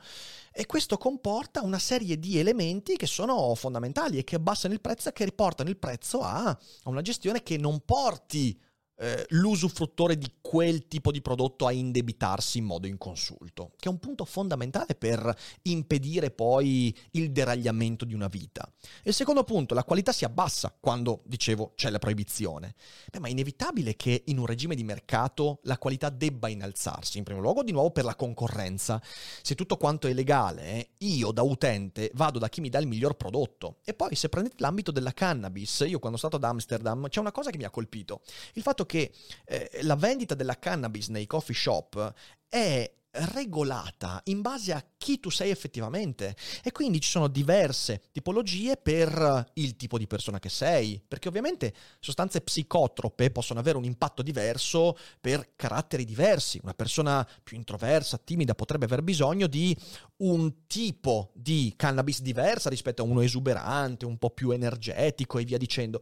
e 0.53 0.65
questo 0.65 0.97
comporta 0.97 1.61
una 1.61 1.77
serie 1.77 2.17
di 2.17 2.39
elementi 2.39 2.95
che 2.95 3.05
sono 3.05 3.53
fondamentali 3.55 4.17
e 4.17 4.23
che 4.23 4.37
abbassano 4.37 4.73
il 4.73 4.79
prezzo 4.79 5.09
e 5.09 5.11
che 5.11 5.25
riportano 5.25 5.69
il 5.69 5.77
prezzo 5.77 6.21
a, 6.21 6.47
a 6.47 6.57
una 6.83 7.01
gestione 7.01 7.43
che 7.43 7.57
non 7.57 7.81
porti 7.83 8.57
eh, 8.99 9.25
l'usufruttore 9.29 10.17
di 10.17 10.29
quel 10.41 10.87
tipo 10.87 11.11
di 11.11 11.21
prodotto 11.21 11.65
a 11.65 11.71
indebitarsi 11.71 12.57
in 12.57 12.65
modo 12.65 12.85
inconsulto, 12.85 13.71
che 13.77 13.87
è 13.87 13.91
un 13.91 13.97
punto 13.97 14.25
fondamentale 14.25 14.95
per 14.95 15.33
impedire 15.63 16.31
poi 16.31 16.95
il 17.11 17.31
deragliamento 17.31 18.03
di 18.03 18.13
una 18.13 18.27
vita. 18.27 18.69
il 19.03 19.13
secondo 19.13 19.43
punto, 19.43 19.73
la 19.73 19.83
qualità 19.83 20.11
si 20.11 20.25
abbassa 20.25 20.75
quando, 20.77 21.21
dicevo, 21.25 21.71
c'è 21.75 21.89
la 21.89 21.99
proibizione. 21.99 22.75
Beh, 23.11 23.19
ma 23.19 23.27
è 23.27 23.31
inevitabile 23.31 23.95
che 23.95 24.23
in 24.25 24.37
un 24.37 24.45
regime 24.45 24.75
di 24.75 24.83
mercato 24.83 25.59
la 25.63 25.77
qualità 25.77 26.09
debba 26.09 26.49
innalzarsi, 26.49 27.17
in 27.17 27.23
primo 27.23 27.39
luogo 27.39 27.63
di 27.63 27.71
nuovo 27.71 27.91
per 27.91 28.03
la 28.03 28.15
concorrenza. 28.15 29.01
Se 29.41 29.55
tutto 29.55 29.77
quanto 29.77 30.07
è 30.07 30.13
legale, 30.13 30.89
io 30.97 31.31
da 31.31 31.41
utente 31.41 32.11
vado 32.15 32.39
da 32.39 32.49
chi 32.49 32.59
mi 32.59 32.69
dà 32.69 32.79
il 32.79 32.87
miglior 32.87 33.15
prodotto. 33.15 33.77
E 33.85 33.93
poi 33.93 34.15
se 34.15 34.27
prendete 34.27 34.55
l'ambito 34.59 34.91
della 34.91 35.13
cannabis, 35.13 35.85
io 35.87 35.99
quando 35.99 36.17
sono 36.17 36.31
stato 36.31 36.35
ad 36.35 36.43
Amsterdam 36.43 37.07
c'è 37.07 37.19
una 37.19 37.31
cosa 37.31 37.49
che 37.49 37.57
mi 37.57 37.63
ha 37.63 37.69
colpito, 37.69 38.21
il 38.53 38.61
fatto 38.61 38.85
che 38.89 39.11
eh, 39.45 39.69
la 39.83 39.95
vendita 39.95 40.33
della 40.33 40.57
cannabis 40.57 41.09
nei 41.09 41.27
coffee 41.27 41.55
shop 41.55 42.11
è 42.49 42.91
regolata 43.11 44.21
in 44.25 44.41
base 44.41 44.71
a 44.71 44.85
chi 44.97 45.19
tu 45.19 45.29
sei 45.29 45.49
effettivamente 45.49 46.35
e 46.63 46.71
quindi 46.71 47.01
ci 47.01 47.09
sono 47.09 47.27
diverse 47.27 48.01
tipologie 48.11 48.77
per 48.77 49.51
il 49.53 49.75
tipo 49.75 49.97
di 49.97 50.07
persona 50.07 50.39
che 50.39 50.49
sei, 50.49 51.01
perché 51.05 51.27
ovviamente 51.27 51.73
sostanze 51.99 52.41
psicotrope 52.41 53.31
possono 53.31 53.59
avere 53.59 53.77
un 53.77 53.83
impatto 53.83 54.21
diverso 54.21 54.97
per 55.19 55.53
caratteri 55.55 56.05
diversi. 56.05 56.59
Una 56.61 56.73
persona 56.73 57.27
più 57.43 57.57
introversa, 57.57 58.17
timida 58.17 58.53
potrebbe 58.53 58.85
aver 58.85 59.01
bisogno 59.01 59.47
di 59.47 59.75
un 60.17 60.67
tipo 60.67 61.31
di 61.33 61.73
cannabis 61.75 62.21
diversa 62.21 62.69
rispetto 62.69 63.01
a 63.01 63.05
uno 63.05 63.21
esuberante, 63.21 64.05
un 64.05 64.17
po' 64.17 64.29
più 64.29 64.51
energetico 64.51 65.39
e 65.39 65.45
via 65.45 65.57
dicendo. 65.57 66.01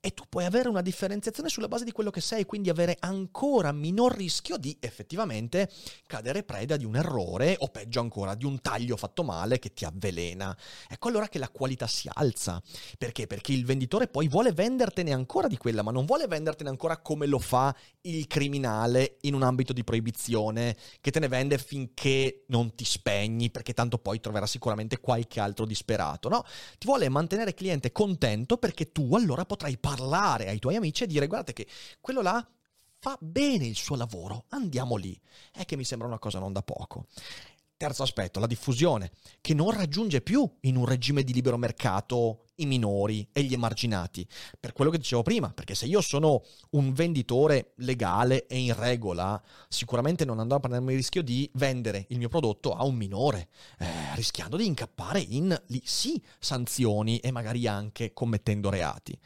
E 0.00 0.12
tu 0.12 0.22
puoi 0.28 0.44
avere 0.44 0.68
una 0.68 0.82
differenziazione 0.82 1.48
sulla 1.48 1.68
base 1.68 1.84
di 1.84 1.90
quello 1.90 2.10
che 2.10 2.20
sei, 2.20 2.44
quindi 2.44 2.70
avere 2.70 2.96
ancora 3.00 3.72
minor 3.72 4.14
rischio 4.14 4.56
di 4.56 4.76
effettivamente 4.80 5.68
cadere 6.06 6.44
preda 6.46 6.78
di 6.78 6.86
un 6.86 6.96
errore 6.96 7.56
o 7.58 7.68
peggio 7.68 8.00
ancora 8.00 8.34
di 8.34 8.46
un 8.46 8.60
taglio 8.62 8.96
fatto 8.96 9.22
male 9.22 9.58
che 9.58 9.74
ti 9.74 9.84
avvelena. 9.84 10.56
Ecco 10.88 11.08
allora 11.08 11.28
che 11.28 11.38
la 11.38 11.50
qualità 11.50 11.86
si 11.86 12.08
alza. 12.10 12.62
Perché? 12.96 13.26
Perché 13.26 13.52
il 13.52 13.66
venditore 13.66 14.08
poi 14.08 14.28
vuole 14.28 14.52
vendertene 14.52 15.12
ancora 15.12 15.48
di 15.48 15.58
quella, 15.58 15.82
ma 15.82 15.90
non 15.90 16.06
vuole 16.06 16.26
vendertene 16.26 16.70
ancora 16.70 16.96
come 16.98 17.26
lo 17.26 17.38
fa 17.38 17.76
il 18.02 18.26
criminale 18.26 19.18
in 19.22 19.34
un 19.34 19.42
ambito 19.42 19.74
di 19.74 19.84
proibizione, 19.84 20.74
che 21.02 21.10
te 21.10 21.20
ne 21.20 21.28
vende 21.28 21.58
finché 21.58 22.44
non 22.48 22.74
ti 22.74 22.84
spegni 22.84 23.50
perché 23.50 23.74
tanto 23.74 23.98
poi 23.98 24.20
troverà 24.20 24.46
sicuramente 24.46 25.00
qualche 25.00 25.40
altro 25.40 25.66
disperato, 25.66 26.28
no? 26.28 26.44
Ti 26.78 26.86
vuole 26.86 27.08
mantenere 27.08 27.52
cliente 27.52 27.92
contento 27.92 28.56
perché 28.56 28.92
tu 28.92 29.14
allora 29.14 29.44
potrai 29.44 29.76
parlare 29.76 30.48
ai 30.48 30.58
tuoi 30.58 30.76
amici 30.76 31.02
e 31.02 31.06
dire 31.06 31.26
guardate 31.26 31.52
che 31.52 31.66
quello 32.00 32.22
là 32.22 32.46
fa 32.98 33.16
bene 33.20 33.66
il 33.66 33.76
suo 33.76 33.96
lavoro, 33.96 34.44
andiamo 34.48 34.96
lì. 34.96 35.18
È 35.52 35.64
che 35.64 35.76
mi 35.76 35.84
sembra 35.84 36.08
una 36.08 36.18
cosa 36.18 36.38
non 36.38 36.52
da 36.52 36.62
poco. 36.62 37.06
Terzo 37.76 38.02
aspetto, 38.02 38.40
la 38.40 38.46
diffusione, 38.46 39.10
che 39.42 39.52
non 39.52 39.70
raggiunge 39.70 40.22
più 40.22 40.50
in 40.60 40.76
un 40.76 40.86
regime 40.86 41.22
di 41.22 41.34
libero 41.34 41.58
mercato 41.58 42.46
i 42.56 42.64
minori 42.64 43.28
e 43.32 43.42
gli 43.42 43.52
emarginati. 43.52 44.26
Per 44.58 44.72
quello 44.72 44.90
che 44.90 44.96
dicevo 44.96 45.22
prima, 45.22 45.50
perché 45.50 45.74
se 45.74 45.84
io 45.84 46.00
sono 46.00 46.42
un 46.70 46.94
venditore 46.94 47.72
legale 47.76 48.46
e 48.46 48.58
in 48.58 48.74
regola, 48.74 49.42
sicuramente 49.68 50.24
non 50.24 50.38
andrò 50.38 50.56
a 50.56 50.60
prendermi 50.60 50.92
il 50.92 50.98
rischio 50.98 51.22
di 51.22 51.50
vendere 51.54 52.06
il 52.08 52.18
mio 52.18 52.30
prodotto 52.30 52.72
a 52.72 52.82
un 52.84 52.94
minore, 52.94 53.48
eh, 53.78 54.14
rischiando 54.14 54.56
di 54.56 54.64
incappare 54.64 55.20
in, 55.20 55.54
lì 55.66 55.82
sì, 55.84 56.22
sanzioni 56.38 57.18
e 57.18 57.30
magari 57.30 57.66
anche 57.66 58.14
commettendo 58.14 58.70
reati. 58.70 59.18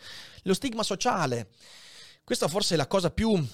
Lo 0.42 0.54
stigma 0.54 0.82
sociale, 0.82 1.50
questa 2.30 2.46
forse 2.46 2.74
è 2.74 2.76
la 2.76 2.86
cosa 2.86 3.10
più 3.10 3.44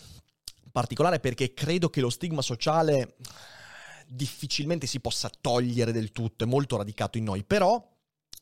particolare 0.70 1.18
perché 1.18 1.54
credo 1.54 1.88
che 1.88 2.02
lo 2.02 2.10
stigma 2.10 2.42
sociale 2.42 3.16
difficilmente 4.06 4.86
si 4.86 5.00
possa 5.00 5.30
togliere 5.40 5.92
del 5.92 6.12
tutto, 6.12 6.44
è 6.44 6.46
molto 6.46 6.76
radicato 6.76 7.16
in 7.16 7.24
noi, 7.24 7.42
però 7.42 7.82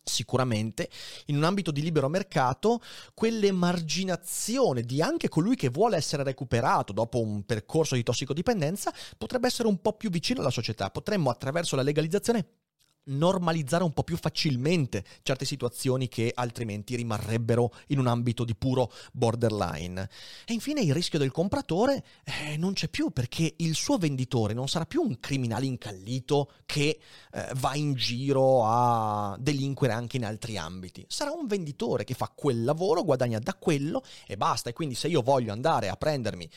sicuramente 0.02 0.90
in 1.26 1.36
un 1.36 1.44
ambito 1.44 1.70
di 1.70 1.82
libero 1.82 2.08
mercato 2.08 2.80
quell'emarginazione 3.14 4.82
di 4.82 5.00
anche 5.00 5.28
colui 5.28 5.54
che 5.54 5.68
vuole 5.68 5.96
essere 5.98 6.24
recuperato 6.24 6.92
dopo 6.92 7.20
un 7.20 7.46
percorso 7.46 7.94
di 7.94 8.02
tossicodipendenza 8.02 8.92
potrebbe 9.16 9.46
essere 9.46 9.68
un 9.68 9.80
po' 9.80 9.92
più 9.92 10.10
vicino 10.10 10.40
alla 10.40 10.50
società. 10.50 10.90
Potremmo 10.90 11.30
attraverso 11.30 11.76
la 11.76 11.82
legalizzazione 11.82 12.63
normalizzare 13.04 13.84
un 13.84 13.92
po' 13.92 14.02
più 14.02 14.16
facilmente 14.16 15.04
certe 15.22 15.44
situazioni 15.44 16.08
che 16.08 16.32
altrimenti 16.34 16.96
rimarrebbero 16.96 17.72
in 17.88 17.98
un 17.98 18.06
ambito 18.06 18.44
di 18.44 18.54
puro 18.54 18.90
borderline. 19.12 20.08
E 20.46 20.52
infine 20.52 20.80
il 20.80 20.94
rischio 20.94 21.18
del 21.18 21.30
compratore 21.30 22.04
eh, 22.24 22.56
non 22.56 22.72
c'è 22.72 22.88
più 22.88 23.10
perché 23.10 23.54
il 23.58 23.74
suo 23.74 23.98
venditore 23.98 24.54
non 24.54 24.68
sarà 24.68 24.86
più 24.86 25.02
un 25.02 25.18
criminale 25.20 25.66
incallito 25.66 26.52
che 26.64 26.98
eh, 27.32 27.50
va 27.56 27.74
in 27.74 27.94
giro 27.94 28.64
a 28.64 29.36
delinquere 29.38 29.92
anche 29.92 30.16
in 30.16 30.24
altri 30.24 30.56
ambiti. 30.56 31.04
Sarà 31.08 31.32
un 31.32 31.46
venditore 31.46 32.04
che 32.04 32.14
fa 32.14 32.32
quel 32.34 32.64
lavoro, 32.64 33.04
guadagna 33.04 33.38
da 33.38 33.54
quello 33.54 34.02
e 34.26 34.36
basta. 34.36 34.70
E 34.70 34.72
quindi 34.72 34.94
se 34.94 35.08
io 35.08 35.22
voglio 35.22 35.52
andare 35.52 35.88
a 35.88 35.96
prendermi 35.96 36.48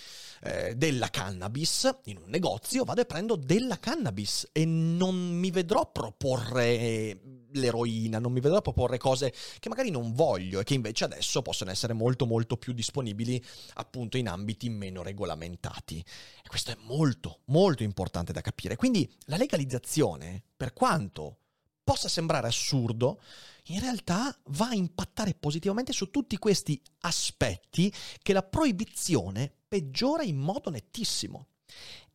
eh, 0.43 0.75
della 0.75 1.10
cannabis 1.10 1.89
in 2.05 2.17
un 2.17 2.29
negozio, 2.29 2.83
vado 2.83 3.01
e 3.01 3.05
prendo 3.05 3.36
della 3.36 3.79
cannabis 3.79 4.47
e 4.51 4.65
non 4.65 5.15
mi 5.15 5.51
vedrò 5.51 5.89
proporre 5.91 6.37
l'eroina, 7.52 8.19
non 8.19 8.32
mi 8.32 8.39
vedrò 8.39 8.62
proporre 8.62 8.97
cose 8.97 9.34
che 9.60 9.69
magari 9.69 9.89
non 9.89 10.13
voglio 10.13 10.60
e 10.60 10.63
che 10.63 10.73
invece 10.73 11.06
adesso 11.06 11.41
possono 11.41 11.71
essere 11.71 11.93
molto 11.93 12.26
molto 12.26 12.58
più 12.58 12.73
disponibili 12.73 13.43
appunto 13.76 14.17
in 14.17 14.28
ambiti 14.28 14.69
meno 14.69 15.04
regolamentati. 15.04 16.00
E 16.00 16.47
questo 16.47 16.71
è 16.71 16.78
molto 16.82 17.39
molto 17.45 17.84
importante 17.84 18.34
da 18.34 18.41
capire. 18.41 18.76
Quindi 18.76 19.10
la 19.26 19.38
legalizzazione, 19.38 20.43
per 20.56 20.73
quanto 20.73 21.38
possa 21.84 22.10
sembrare 22.10 22.47
assurdo, 22.47 23.21
in 23.67 23.80
realtà 23.80 24.38
va 24.47 24.67
a 24.67 24.73
impattare 24.73 25.34
positivamente 25.34 25.93
su 25.93 26.12
tutti 26.12 26.38
questi 26.38 26.82
aspetti 27.02 27.93
che 28.21 28.34
la 28.34 28.43
proibizione 28.43 29.52
peggiora 29.67 30.23
in 30.23 30.38
modo 30.38 30.69
nettissimo. 30.69 31.47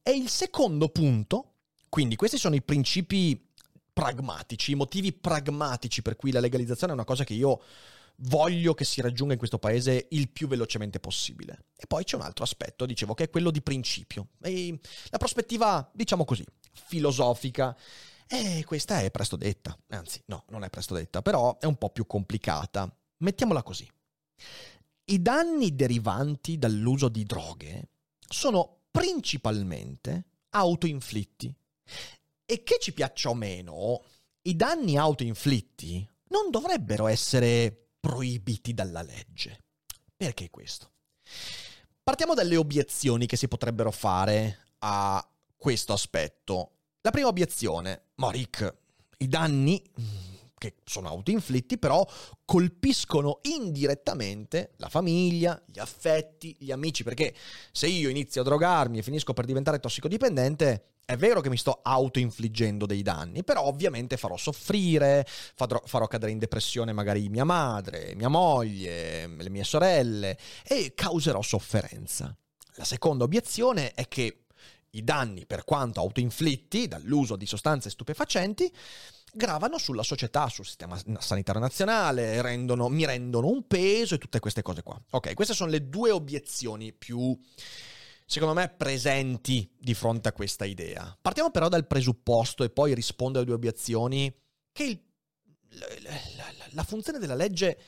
E 0.03 0.11
il 0.13 0.29
secondo 0.29 0.89
punto, 0.89 1.55
quindi 1.89 2.17
questi 2.17 2.37
sono 2.37 2.55
i 2.55 2.63
principi 2.63 3.51
pragmatici, 3.93 4.73
i 4.73 4.77
motivi 4.77 5.13
pragmatici 5.13 6.03
per 6.03 6.17
cui 6.17 6.33
la 6.33 6.41
legalizzazione 6.41 6.93
è 6.93 6.97
una 6.97 7.05
cosa 7.05 7.25
che 7.25 7.35
io 7.35 7.63
voglio 8.17 8.75
che 8.75 8.85
si 8.85 9.01
raggiunga 9.01 9.33
in 9.33 9.39
questo 9.39 9.59
paese 9.59 10.07
il 10.11 10.29
più 10.29 10.47
velocemente 10.47 11.01
possibile. 11.01 11.67
E 11.77 11.87
poi 11.87 12.05
c'è 12.05 12.17
un 12.17 12.23
altro 12.23 12.45
aspetto, 12.45 12.87
dicevo, 12.87 13.15
che 13.15 13.25
è 13.25 13.31
quello 13.31 13.51
di 13.51 13.63
principio. 13.63 14.29
E 14.43 14.79
la 15.09 15.19
prospettiva, 15.19 15.89
diciamo 15.93 16.25
così, 16.25 16.45
filosofica. 16.73 17.77
E 18.27 18.65
questa 18.65 19.01
è 19.01 19.11
presto 19.11 19.37
detta. 19.37 19.77
Anzi, 19.89 20.23
no, 20.27 20.45
non 20.49 20.65
è 20.65 20.71
presto 20.71 20.95
detta, 20.95 21.23
però 21.23 21.59
è 21.59 21.67
un 21.67 21.77
po' 21.77 21.91
più 21.91 22.07
complicata. 22.07 22.91
Mettiamola 23.19 23.63
così. 23.63 23.89
I 25.05 25.21
danni 25.21 25.75
derivanti 25.75 26.59
dall'uso 26.59 27.09
di 27.09 27.25
droghe 27.25 27.89
sono 28.27 28.85
principalmente 28.91 30.25
autoinflitti. 30.51 31.55
E 32.45 32.63
che 32.63 32.79
ci 32.81 32.93
piaccia 32.93 33.31
o 33.31 33.35
meno, 33.35 34.05
i 34.43 34.57
danni 34.57 34.97
autoinflitti 34.97 36.09
non 36.29 36.51
dovrebbero 36.51 37.07
essere 37.07 37.91
proibiti 38.01 38.75
dalla 38.75 39.03
legge. 39.03 39.65
Perché 40.17 40.51
questo? 40.51 40.91
Partiamo 42.03 42.35
dalle 42.35 42.57
obiezioni 42.57 43.27
che 43.27 43.37
si 43.37 43.49
potrebbero 43.49 43.91
fare 43.91 44.75
a 44.79 45.27
questo 45.57 45.93
aspetto. 45.93 46.79
La 47.03 47.11
prima 47.11 47.29
obiezione, 47.29 48.11
ma 48.17 48.31
Rick, 48.31 48.77
i 49.19 49.29
danni 49.29 49.83
che 50.63 50.75
sono 50.85 51.09
autoinflitti, 51.09 51.77
però 51.77 52.07
colpiscono 52.45 53.41
indirettamente 53.43 54.75
la 54.77 54.89
famiglia, 54.89 55.61
gli 55.67 55.81
affetti, 55.81 56.55
gli 56.57 56.71
amici, 56.71 57.03
perché 57.03 57.35
se 57.73 57.89
io 57.89 58.09
inizio 58.09 58.43
a 58.43 58.45
drogarmi 58.45 58.99
e 58.99 59.03
finisco 59.03 59.33
per 59.33 59.45
diventare 59.45 59.81
tossicodipendente, 59.81 60.87
È 61.05 61.17
vero 61.17 61.41
che 61.41 61.49
mi 61.49 61.57
sto 61.57 61.81
autoinfliggendo 61.83 62.87
dei 62.87 63.03
danni, 63.03 63.43
però 63.43 63.65
ovviamente 63.65 64.17
farò 64.17 64.37
soffrire, 64.37 65.27
farò, 65.27 65.83
farò, 65.85 66.07
cadere 66.07 66.31
in 66.31 66.39
depressione 66.39 66.93
magari 66.93 67.29
mia 67.29 67.45
madre, 67.45 68.15
mia 68.15 68.29
moglie, 68.29 69.27
le 69.27 69.51
mie 69.51 69.65
sorelle 69.65 70.39
e 70.65 70.93
causerò 70.95 71.43
sofferenza. 71.43 72.35
La 72.77 72.85
seconda 72.85 73.25
obiezione 73.25 73.93
è 73.95 74.07
che 74.07 74.45
i 74.91 75.03
danni, 75.03 75.45
per 75.45 75.65
quanto 75.65 76.01
autoinflitti 76.01 76.87
dall'uso 76.87 77.37
di 77.37 77.47
sostanze 77.47 77.91
stupefacenti, 77.91 78.73
gravano 79.33 79.79
sulla 79.79 80.03
società, 80.03 80.49
sul 80.49 80.67
sistema 80.67 81.01
sanitario 81.19 81.61
nazionale, 81.61 82.43
rendono, 82.43 82.89
mi 82.89 83.07
rendono 83.07 83.49
un 83.49 83.67
peso 83.67 84.15
e 84.15 84.19
tutte 84.19 84.41
queste 84.41 84.63
cose 84.63 84.83
qua. 84.83 85.01
Ok, 85.11 85.35
queste 85.35 85.55
sono 85.55 85.71
le 85.71 85.89
due 85.89 86.11
obiezioni 86.11 86.93
più 86.93 87.39
secondo 88.25 88.55
me, 88.55 88.71
presenti 88.71 89.71
di 89.79 89.93
fronte 89.93 90.29
a 90.29 90.33
questa 90.33 90.65
idea. 90.65 91.17
Partiamo 91.21 91.51
però 91.51 91.69
dal 91.69 91.87
presupposto 91.87 92.65
e 92.65 92.71
poi 92.71 92.95
rispondo 92.95 93.37
alle 93.37 93.47
due 93.47 93.57
obiezioni 93.57 94.35
che 94.73 94.85
il, 94.85 94.99
la, 95.69 95.87
la, 96.37 96.67
la 96.71 96.83
funzione 96.85 97.19
della 97.19 97.35
legge 97.35 97.79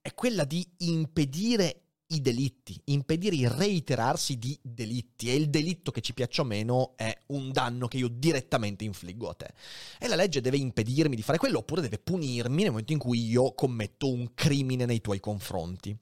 è 0.00 0.14
quella 0.14 0.44
di 0.44 0.66
impedire 0.78 1.83
i 2.14 2.20
delitti, 2.20 2.80
impedire 2.84 3.36
il 3.36 3.50
reiterarsi 3.50 4.38
di 4.38 4.58
delitti 4.62 5.30
e 5.30 5.34
il 5.34 5.50
delitto 5.50 5.90
che 5.90 6.00
ci 6.00 6.14
piaccia 6.14 6.42
o 6.42 6.44
meno 6.44 6.92
è 6.96 7.16
un 7.28 7.50
danno 7.50 7.88
che 7.88 7.96
io 7.96 8.08
direttamente 8.08 8.84
infliggo 8.84 9.28
a 9.28 9.34
te. 9.34 9.52
E 9.98 10.08
la 10.08 10.14
legge 10.14 10.40
deve 10.40 10.56
impedirmi 10.56 11.16
di 11.16 11.22
fare 11.22 11.38
quello 11.38 11.58
oppure 11.58 11.82
deve 11.82 11.98
punirmi 11.98 12.62
nel 12.62 12.70
momento 12.70 12.92
in 12.92 12.98
cui 12.98 13.26
io 13.26 13.52
commetto 13.52 14.10
un 14.10 14.32
crimine 14.34 14.84
nei 14.84 15.00
tuoi 15.00 15.20
confronti. 15.20 15.96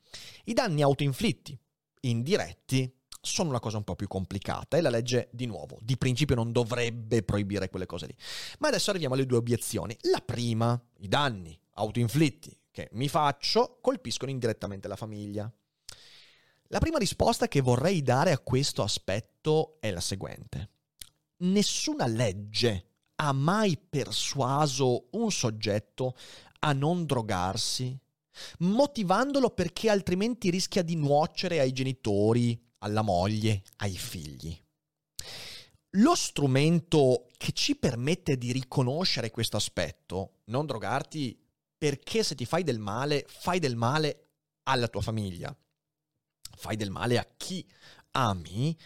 I 0.45 0.53
danni 0.53 0.83
autoinflitti, 0.83 1.59
indiretti, 2.01 2.93
sono 3.25 3.51
una 3.51 3.61
cosa 3.61 3.77
un 3.77 3.85
po' 3.85 3.95
più 3.95 4.09
complicata 4.09 4.77
e 4.77 4.81
la 4.81 4.91
legge, 4.91 5.29
di 5.31 5.47
nuovo, 5.47 5.79
di 5.81 5.97
principio 5.97 6.35
non 6.35 6.51
dovrebbe 6.51 7.23
proibire 7.23 7.71
quelle 7.71 7.87
cose 7.87 8.07
lì. 8.07 8.15
Ma 8.59 8.69
adesso 8.69 8.91
arriviamo 8.91 9.15
alle 9.15 9.27
due 9.27 9.39
obiezioni. 9.39 9.97
La 10.11 10.21
prima, 10.25 10.81
i 10.99 11.09
danni 11.09 11.57
autoinflitti 11.75 12.59
che 12.73 12.89
mi 12.93 13.09
faccio 13.09 13.79
colpiscono 13.81 14.31
indirettamente 14.31 14.89
la 14.89 14.97
famiglia. 14.97 15.51
La 16.73 16.79
prima 16.79 16.97
risposta 16.97 17.49
che 17.49 17.61
vorrei 17.61 18.01
dare 18.01 18.33
a 18.33 18.39
questo 18.39 18.83
aspetto 18.83 19.77
è 19.79 19.91
la 19.91 20.01
seguente. 20.01 20.71
Nessuna 21.43 22.07
legge 22.07 22.87
ha 23.17 23.33
mai 23.33 23.77
persuaso 23.77 25.09
un 25.11 25.31
soggetto 25.31 26.17
a 26.61 26.73
non 26.73 27.05
drogarsi, 27.05 27.95
motivandolo 28.61 29.51
perché 29.51 29.91
altrimenti 29.91 30.49
rischia 30.49 30.81
di 30.81 30.97
nuocere 30.97 31.61
ai 31.61 31.73
genitori, 31.73 32.59
alla 32.79 33.03
moglie, 33.03 33.65
ai 33.77 33.95
figli. 33.95 34.59
Lo 35.97 36.15
strumento 36.15 37.27
che 37.37 37.53
ci 37.53 37.77
permette 37.77 38.39
di 38.39 38.51
riconoscere 38.51 39.31
questo 39.31 39.59
aspetto, 39.59 40.37
non 40.45 40.65
drogarti 40.65 41.39
perché 41.77 42.23
se 42.23 42.35
ti 42.35 42.47
fai 42.47 42.63
del 42.63 42.79
male, 42.79 43.27
fai 43.29 43.59
del 43.59 43.77
male 43.77 44.29
alla 44.63 44.89
tua 44.89 45.03
famiglia, 45.03 45.55
fai 46.57 46.77
del 46.77 46.91
male 46.91 47.19
a 47.19 47.27
chi 47.37 47.67
ami, 48.13 48.77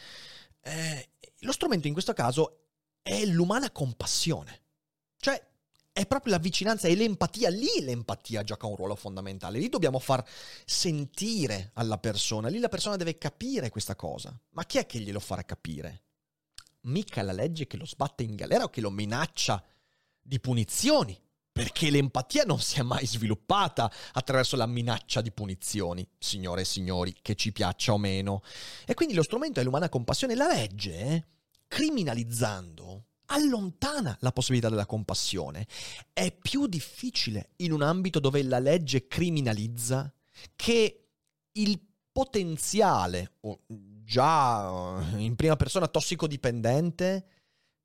eh, 0.63 1.11
lo 1.41 1.53
strumento 1.53 1.87
in 1.87 1.93
questo 1.93 2.13
caso 2.13 2.69
è 3.03 3.25
l'umana 3.25 3.71
compassione. 3.71 4.63
Cioè, 5.19 5.41
è 5.93 6.07
proprio 6.07 6.33
la 6.33 6.39
vicinanza 6.39 6.89
e 6.89 6.95
l'empatia, 6.95 7.49
lì 7.49 7.81
l'empatia 7.81 8.43
gioca 8.43 8.67
un 8.67 8.77
ruolo 8.77 8.95
fondamentale, 8.97 9.59
lì 9.59 9.71
dobbiamo 9.71 9.99
far 9.99 10.23
sentire 10.67 11.71
alla 11.75 11.97
persona, 11.97 12.49
lì 12.49 12.59
la 12.59 12.69
persona 12.69 12.97
deve 12.97 13.17
capire 13.17 13.71
questa 13.71 13.97
cosa. 13.97 14.39
Ma 14.51 14.65
chi 14.65 14.77
è 14.77 14.85
che 14.85 14.99
glielo 14.99 15.21
farà 15.21 15.43
capire? 15.43 16.03
Mica 16.83 17.23
la 17.23 17.33
legge 17.33 17.67
che 17.67 17.79
lo 17.79 17.87
sbatte 17.87 18.25
in 18.25 18.35
galera 18.35 18.65
o 18.65 18.69
che 18.69 18.83
lo 18.83 18.91
minaccia 18.91 19.65
di 20.21 20.39
punizioni, 20.39 21.19
perché 21.57 21.89
l'empatia 21.89 22.45
non 22.45 22.61
si 22.61 22.81
è 22.81 22.83
mai 22.83 23.07
sviluppata 23.07 23.91
attraverso 24.13 24.57
la 24.57 24.67
minaccia 24.67 25.23
di 25.23 25.33
punizioni, 25.33 26.07
signore 26.19 26.61
e 26.61 26.65
signori, 26.67 27.17
che 27.23 27.35
ci 27.35 27.51
piaccia 27.51 27.95
o 27.95 27.99
meno. 27.99 28.43
E 28.85 28.93
quindi 28.93 29.15
lo 29.15 29.23
strumento 29.23 29.59
è 29.59 29.63
l'umana 29.63 29.89
compassione. 29.89 30.35
La 30.35 30.49
legge, 30.49 31.29
criminalizzando, 31.67 33.05
allontana 33.29 34.15
la 34.21 34.33
possibilità 34.33 34.69
della 34.69 34.85
compassione. 34.85 35.67
È 36.13 36.31
più 36.31 36.67
difficile 36.67 37.53
in 37.57 37.73
un 37.73 37.81
ambito 37.81 38.21
dove 38.21 38.43
la 38.43 38.59
legge 38.59 39.07
criminalizza 39.07 40.13
che 40.57 41.07
il 41.53 41.81
potenziale, 42.13 43.33
già 44.05 45.01
eh, 45.01 45.23
in 45.23 45.35
prima 45.37 45.57
persona 45.57 45.89
tossicodipendente, 45.89 47.27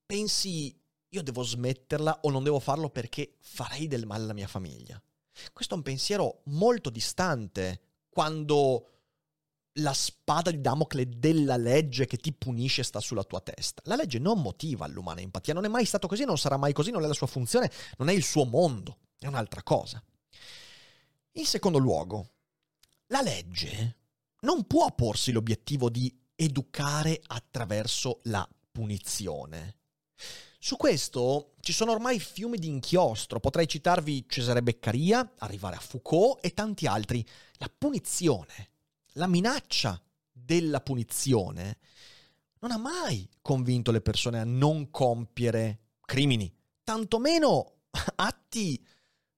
pensi 0.06 0.78
io 1.13 1.24
devo 1.24 1.43
smetterla 1.43 2.19
o 2.21 2.30
non 2.30 2.43
devo 2.43 2.60
farlo 2.60 2.89
perché 2.89 3.36
farei 3.39 3.88
del 3.88 4.06
male 4.06 4.24
alla 4.24 4.34
mia 4.34 4.47
famiglia. 4.47 5.02
Questo 5.52 5.74
è 5.74 5.78
un 5.78 5.84
pensiero 5.84 6.41
molto 6.45 6.89
distante 6.89 7.82
quando 8.10 8.88
la 9.76 9.93
spada 9.93 10.52
di 10.52 10.60
Damocle 10.60 11.08
della 11.08 11.58
legge 11.58 12.06
che 12.06 12.17
ti 12.17 12.34
punisce 12.34 12.84
sta 12.84 13.00
sulla 13.00 13.24
tua 13.24 13.41
testa. 13.41 13.82
La 13.86 13.95
legge 13.95 14.19
non 14.19 14.41
motiva 14.41 14.88
l'umana 14.88 15.21
empatia, 15.21 15.54
non 15.54 15.65
è 15.65 15.69
mai 15.69 15.86
stato 15.86 16.08
così, 16.08 16.26
non 16.26 16.38
sarà 16.38 16.58
mai 16.58 16.74
così, 16.74 16.91
non 16.91 17.04
è 17.04 17.08
la 17.08 17.13
sua 17.13 17.28
funzione, 17.28 17.71
non 17.97 18.10
è 18.10 18.13
il 18.13 18.24
suo 18.24 18.45
mondo, 18.45 19.00
è 19.17 19.28
un'altra 19.28 19.63
cosa. 19.63 20.02
In 21.34 21.45
secondo 21.45 21.78
luogo, 21.78 22.30
la 23.08 23.21
legge 23.21 23.97
non 24.41 24.65
può 24.65 24.93
porsi 24.93 25.32
l'obiettivo 25.32 25.89
di 25.89 26.13
educare 26.36 27.21
attraverso 27.28 28.19
la 28.24 28.47
punizione. 28.71 29.78
Su 30.63 30.78
questo 30.78 31.54
ci 31.62 31.74
sono 31.74 31.91
ormai 31.91 32.19
fiumi 32.19 32.60
di 32.60 32.67
inchiostro, 32.67 33.39
potrei 33.39 33.67
citarvi 33.67 34.26
Cesare 34.28 34.62
Beccaria, 34.62 35.34
arrivare 35.39 35.76
a 35.76 35.80
Foucault 35.80 36.38
e 36.45 36.54
tanti 36.54 36.86
altri. 36.86 37.26
La 37.54 37.67
punizione 37.76 38.69
la 39.13 39.26
minaccia 39.26 40.00
della 40.32 40.82
punizione 40.82 41.80
non 42.60 42.69
ha 42.69 42.78
mai 42.78 43.28
convinto 43.41 43.91
le 43.91 44.02
persone 44.02 44.39
a 44.39 44.43
non 44.43 44.91
compiere 44.91 45.80
crimini, 46.06 46.54
tantomeno 46.84 47.78
atti 48.17 48.86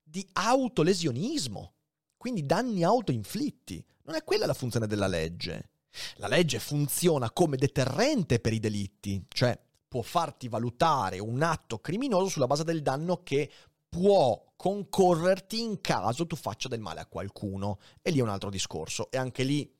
di 0.04 0.28
autolesionismo, 0.34 1.74
quindi 2.18 2.46
danni 2.46 2.84
autoinflitti. 2.84 3.82
Non 4.04 4.16
è 4.16 4.26
quella 4.26 4.46
la 4.46 4.54
funzione 4.54 4.88
della 4.88 5.08
legge. 5.08 5.70
La 6.16 6.28
legge 6.28 6.60
funziona 6.60 7.32
come 7.32 7.56
deterrente 7.56 8.42
per 8.42 8.52
i 8.52 8.60
delitti, 8.60 9.24
cioè 9.30 9.58
può 9.94 10.02
farti 10.02 10.48
valutare 10.48 11.20
un 11.20 11.44
atto 11.44 11.78
criminoso 11.78 12.28
sulla 12.28 12.48
base 12.48 12.64
del 12.64 12.82
danno 12.82 13.22
che 13.22 13.48
può 13.88 14.44
concorrerti 14.56 15.62
in 15.62 15.82
caso 15.82 16.26
tu 16.26 16.36
faccia 16.36 16.68
del 16.68 16.80
male 16.80 17.02
a 17.02 17.06
qualcuno. 17.06 17.78
E 18.02 18.10
lì 18.10 18.18
è 18.18 18.24
un 18.24 18.30
altro 18.30 18.50
discorso. 18.50 19.12
E 19.12 19.20
anche 19.20 19.44
lì 19.44 19.72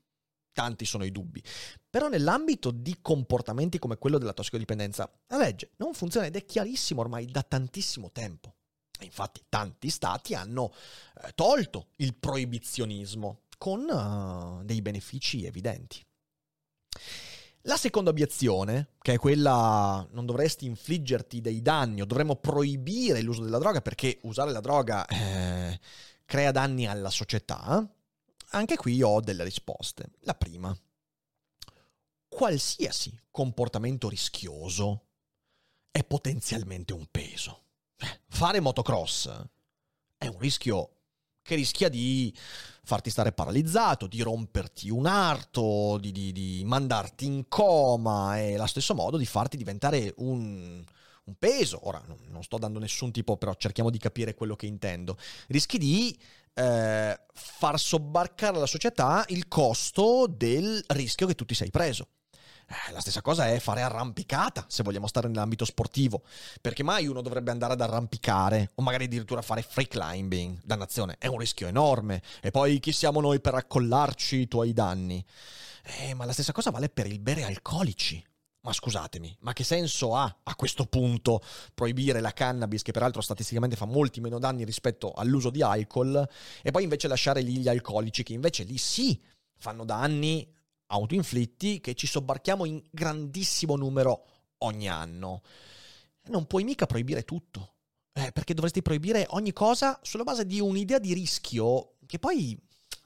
tanti 0.52 0.86
sono 0.86 1.04
i 1.04 1.12
dubbi. 1.12 1.42
Però 1.90 2.10
nell'ambito 2.10 2.70
di 2.70 3.00
comportamenti 3.02 3.80
come 3.80 3.98
quello 3.98 4.20
della 4.20 4.34
tossicodipendenza, 4.34 5.12
la 5.30 5.38
legge 5.38 5.72
non 5.78 5.96
funziona 5.96 6.28
ed 6.28 6.36
è 6.36 6.46
chiarissimo 6.46 7.02
ormai 7.02 7.26
da 7.26 7.42
tantissimo 7.42 8.12
tempo. 8.12 8.54
Infatti 9.00 9.42
tanti 9.50 9.90
stati 9.90 10.36
hanno 10.36 10.72
eh, 11.24 11.32
tolto 11.34 11.88
il 11.96 12.14
proibizionismo 12.14 13.46
con 13.58 13.80
uh, 13.90 14.64
dei 14.64 14.84
benefici 14.84 15.44
evidenti. 15.44 16.06
La 17.66 17.78
seconda 17.78 18.10
obiezione, 18.10 18.90
che 19.02 19.14
è 19.14 19.18
quella 19.18 20.06
non 20.12 20.26
dovresti 20.26 20.66
infliggerti 20.66 21.40
dei 21.40 21.62
danni 21.62 22.02
o 22.02 22.06
dovremmo 22.06 22.36
proibire 22.36 23.22
l'uso 23.22 23.42
della 23.42 23.58
droga 23.58 23.82
perché 23.82 24.20
usare 24.24 24.52
la 24.52 24.60
droga 24.60 25.06
eh, 25.06 25.80
crea 26.26 26.52
danni 26.52 26.88
alla 26.88 27.10
società, 27.10 27.90
anche 28.50 28.76
qui 28.76 29.02
ho 29.02 29.22
delle 29.22 29.46
risposte. 29.46 30.12
La 30.22 30.36
prima, 30.36 30.78
qualsiasi 32.28 33.18
comportamento 33.32 34.10
rischioso 34.10 35.06
è 35.90 36.04
potenzialmente 36.04 36.92
un 36.92 37.06
peso. 37.10 37.64
Eh, 37.96 38.22
fare 38.28 38.60
motocross 38.60 39.30
è 40.18 40.28
un 40.28 40.38
rischio 40.38 40.98
che 41.42 41.56
rischia 41.56 41.88
di 41.88 42.36
farti 42.86 43.10
stare 43.10 43.32
paralizzato, 43.32 44.08
di 44.08 44.22
romperti 44.22 44.90
un 44.90 45.06
arto, 45.06 45.98
di, 46.00 46.12
di, 46.12 46.32
di 46.32 46.64
mandarti 46.66 47.26
in 47.26 47.48
coma 47.48 48.40
e 48.40 48.56
allo 48.56 48.66
stesso 48.68 48.94
modo 48.94 49.18
di 49.18 49.26
farti 49.26 49.58
diventare 49.58 50.14
un, 50.18 50.84
un 51.24 51.34
peso. 51.40 51.88
Ora 51.88 52.04
non 52.30 52.44
sto 52.44 52.58
dando 52.58 52.80
nessun 52.80 53.12
tipo, 53.12 53.38
però 53.38 53.54
cerchiamo 53.56 53.90
di 53.90 53.98
capire 53.98 54.36
quello 54.36 54.56
che 54.56 54.66
intendo. 54.66 55.18
Rischi 55.48 55.78
di 55.78 56.18
eh, 56.54 57.20
far 57.34 57.80
sobbarcare 57.80 58.58
alla 58.58 58.66
società 58.66 59.24
il 59.30 59.48
costo 59.48 60.28
del 60.28 60.84
rischio 60.88 61.28
che 61.28 61.36
tu 61.36 61.46
ti 61.46 61.56
sei 61.56 61.70
preso. 61.70 62.08
Eh, 62.68 62.92
la 62.92 63.02
stessa 63.02 63.22
cosa 63.22 63.48
è 63.48 63.60
fare 63.60 63.82
arrampicata, 63.82 64.66
se 64.68 64.84
vogliamo 64.84 65.08
stare 65.08 65.28
nell'ambito 65.28 65.66
sportivo. 65.66 66.24
Perché 66.62 66.84
mai 66.84 67.08
uno 67.08 67.22
dovrebbe 67.22 67.52
andare 67.52 67.74
ad 67.74 67.82
arrampicare 67.82 68.72
o 68.76 68.82
magari 68.82 69.06
addirittura 69.06 69.42
fare 69.42 69.62
free 69.62 69.88
climbing? 69.88 70.60
Dannazione, 70.64 71.16
è 71.20 71.28
un 71.28 71.38
rischio 71.38 71.68
enorme. 71.68 72.22
E 72.42 72.52
poi 72.52 72.80
chi 72.80 72.92
siamo 72.92 73.22
noi 73.22 73.40
per 73.40 73.56
accollarci 73.56 74.38
i 74.38 74.48
tuoi 74.48 74.74
danni? 74.74 75.24
Eh, 76.00 76.14
ma 76.14 76.26
la 76.26 76.34
stessa 76.34 76.54
cosa 76.54 76.72
vale 76.72 76.90
per 76.90 77.08
il 77.08 77.20
bere 77.20 77.44
alcolici. 77.44 78.24
ma 78.64 78.72
scusatemi, 78.72 79.38
ma 79.42 79.52
che 79.52 79.64
senso 79.66 80.16
ha 80.16 80.38
a 80.44 80.56
questo 80.56 80.86
punto 80.86 81.42
proibire 81.74 82.22
la 82.22 82.32
cannabis, 82.32 82.82
che 82.82 82.94
peraltro 82.94 83.22
statisticamente 83.22 83.76
fa 83.76 83.86
molti 83.86 84.22
meno 84.22 84.40
danni 84.40 84.64
rispetto 84.64 85.12
all'uso 85.12 85.50
di 85.50 85.62
alcol, 85.62 86.28
e 86.62 86.72
poi 86.72 86.84
invece 86.84 87.10
lasciare 87.10 87.42
lì 87.42 87.58
gli 87.58 87.68
alcolici, 87.68 88.24
che 88.24 88.34
invece 88.34 88.64
lì 88.64 88.78
sì 88.78 89.22
fanno 89.58 89.84
danni 89.84 90.50
autoinflitti, 90.94 91.80
che 91.80 91.94
ci 91.94 92.08
sobbarchiamo 92.08 92.66
in 92.66 92.82
grandissimo 92.90 93.76
numero 93.76 94.26
ogni 94.60 94.88
anno. 94.88 95.42
Non 96.26 96.46
puoi 96.48 96.64
mica 96.64 96.86
proibire 96.86 97.24
tutto, 97.24 97.76
eh, 98.14 98.32
perché 98.32 98.54
dovresti 98.54 98.82
proibire 98.82 99.26
ogni 99.32 99.54
cosa 99.54 100.00
sulla 100.04 100.24
base 100.24 100.46
di 100.46 100.60
un'idea 100.60 101.00
di 101.00 101.14
rischio 101.14 101.96
che 102.06 102.20
poi 102.20 102.58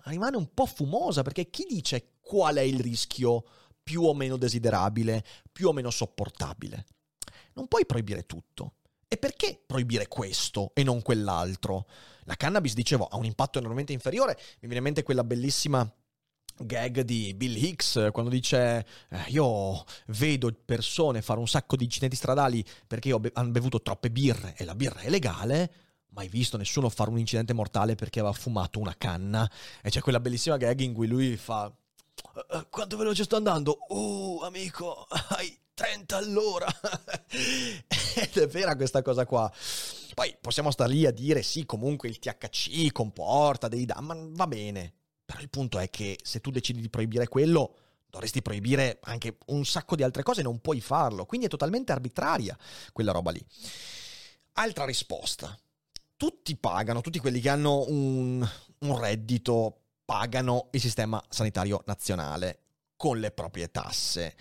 rimane 0.05 0.37
un 0.37 0.53
po' 0.53 0.65
fumosa, 0.65 1.21
perché 1.21 1.49
chi 1.49 1.65
dice 1.67 2.15
qual 2.19 2.57
è 2.57 2.61
il 2.61 2.79
rischio? 2.79 3.43
più 3.87 4.03
o 4.03 4.13
meno 4.13 4.35
desiderabile, 4.35 5.23
più 5.49 5.69
o 5.69 5.71
meno 5.71 5.89
sopportabile. 5.89 6.85
Non 7.53 7.69
puoi 7.69 7.85
proibire 7.85 8.25
tutto. 8.25 8.73
E 9.07 9.15
perché 9.15 9.63
proibire 9.65 10.09
questo 10.09 10.71
e 10.73 10.83
non 10.83 11.01
quell'altro? 11.01 11.87
La 12.25 12.35
cannabis, 12.35 12.73
dicevo, 12.73 13.05
ha 13.05 13.15
un 13.15 13.23
impatto 13.23 13.59
enormemente 13.59 13.93
inferiore. 13.93 14.35
Mi 14.35 14.67
viene 14.67 14.75
in 14.79 14.83
mente 14.83 15.03
quella 15.03 15.23
bellissima 15.23 15.89
gag 16.59 17.01
di 17.01 17.33
Bill 17.33 17.55
Hicks 17.55 18.09
quando 18.11 18.29
dice 18.31 18.85
eh, 19.09 19.17
io 19.27 19.85
vedo 20.07 20.51
persone 20.65 21.21
fare 21.21 21.39
un 21.39 21.47
sacco 21.47 21.75
di 21.75 21.83
incidenti 21.83 22.15
stradali 22.15 22.63
perché 22.85 23.17
be- 23.19 23.31
hanno 23.33 23.51
bevuto 23.51 23.81
troppe 23.81 24.09
birre 24.09 24.55
e 24.57 24.65
la 24.65 24.75
birra 24.75 25.01
è 25.01 25.09
legale 25.09 25.71
mai 26.09 26.27
visto 26.29 26.57
nessuno 26.57 26.89
fare 26.89 27.09
un 27.09 27.19
incidente 27.19 27.53
mortale 27.53 27.95
perché 27.95 28.19
aveva 28.19 28.33
fumato 28.33 28.79
una 28.79 28.95
canna 28.97 29.49
e 29.81 29.89
c'è 29.89 30.01
quella 30.01 30.19
bellissima 30.19 30.57
gag 30.57 30.79
in 30.79 30.93
cui 30.93 31.07
lui 31.07 31.37
fa 31.37 31.65
uh, 32.33 32.67
quanto 32.69 32.97
veloce 32.97 33.23
sto 33.23 33.35
andando? 33.35 33.77
Uh, 33.89 34.41
amico, 34.43 35.07
hai 35.29 35.57
30 35.73 36.17
all'ora. 36.17 36.67
Ed 37.29 38.35
è 38.35 38.47
vera 38.47 38.75
questa 38.75 39.01
cosa 39.01 39.25
qua. 39.25 39.51
Poi 40.13 40.35
possiamo 40.41 40.71
stare 40.71 40.91
lì 40.91 41.05
a 41.05 41.11
dire 41.11 41.43
sì, 41.43 41.65
comunque 41.65 42.09
il 42.09 42.17
THC 42.17 42.91
comporta 42.91 43.67
dei 43.67 43.85
danni, 43.85 44.05
ma 44.05 44.15
va 44.31 44.47
bene. 44.47 44.93
Però 45.27 45.41
il 45.41 45.49
punto 45.49 45.77
è 45.77 45.89
che 45.89 46.17
se 46.23 46.39
tu 46.39 46.51
decidi 46.51 46.79
di 46.79 46.89
proibire 46.89 47.27
quello, 47.27 47.75
dovresti 48.09 48.41
proibire 48.41 48.99
anche 49.01 49.39
un 49.47 49.65
sacco 49.65 49.97
di 49.97 50.03
altre 50.03 50.23
cose, 50.23 50.41
non 50.41 50.61
puoi 50.61 50.79
farlo. 50.79 51.25
Quindi 51.25 51.47
è 51.47 51.49
totalmente 51.49 51.91
arbitraria 51.91 52.57
quella 52.93 53.11
roba 53.11 53.31
lì. 53.31 53.45
Altra 54.53 54.85
risposta. 54.85 55.53
Tutti 56.15 56.55
pagano, 56.55 57.01
tutti 57.01 57.19
quelli 57.19 57.41
che 57.41 57.49
hanno 57.49 57.83
un, 57.89 58.49
un 58.79 58.99
reddito 58.99 59.81
pagano 60.05 60.69
il 60.71 60.79
sistema 60.79 61.21
sanitario 61.27 61.83
nazionale 61.87 62.61
con 62.95 63.19
le 63.19 63.31
proprie 63.31 63.69
tasse. 63.69 64.33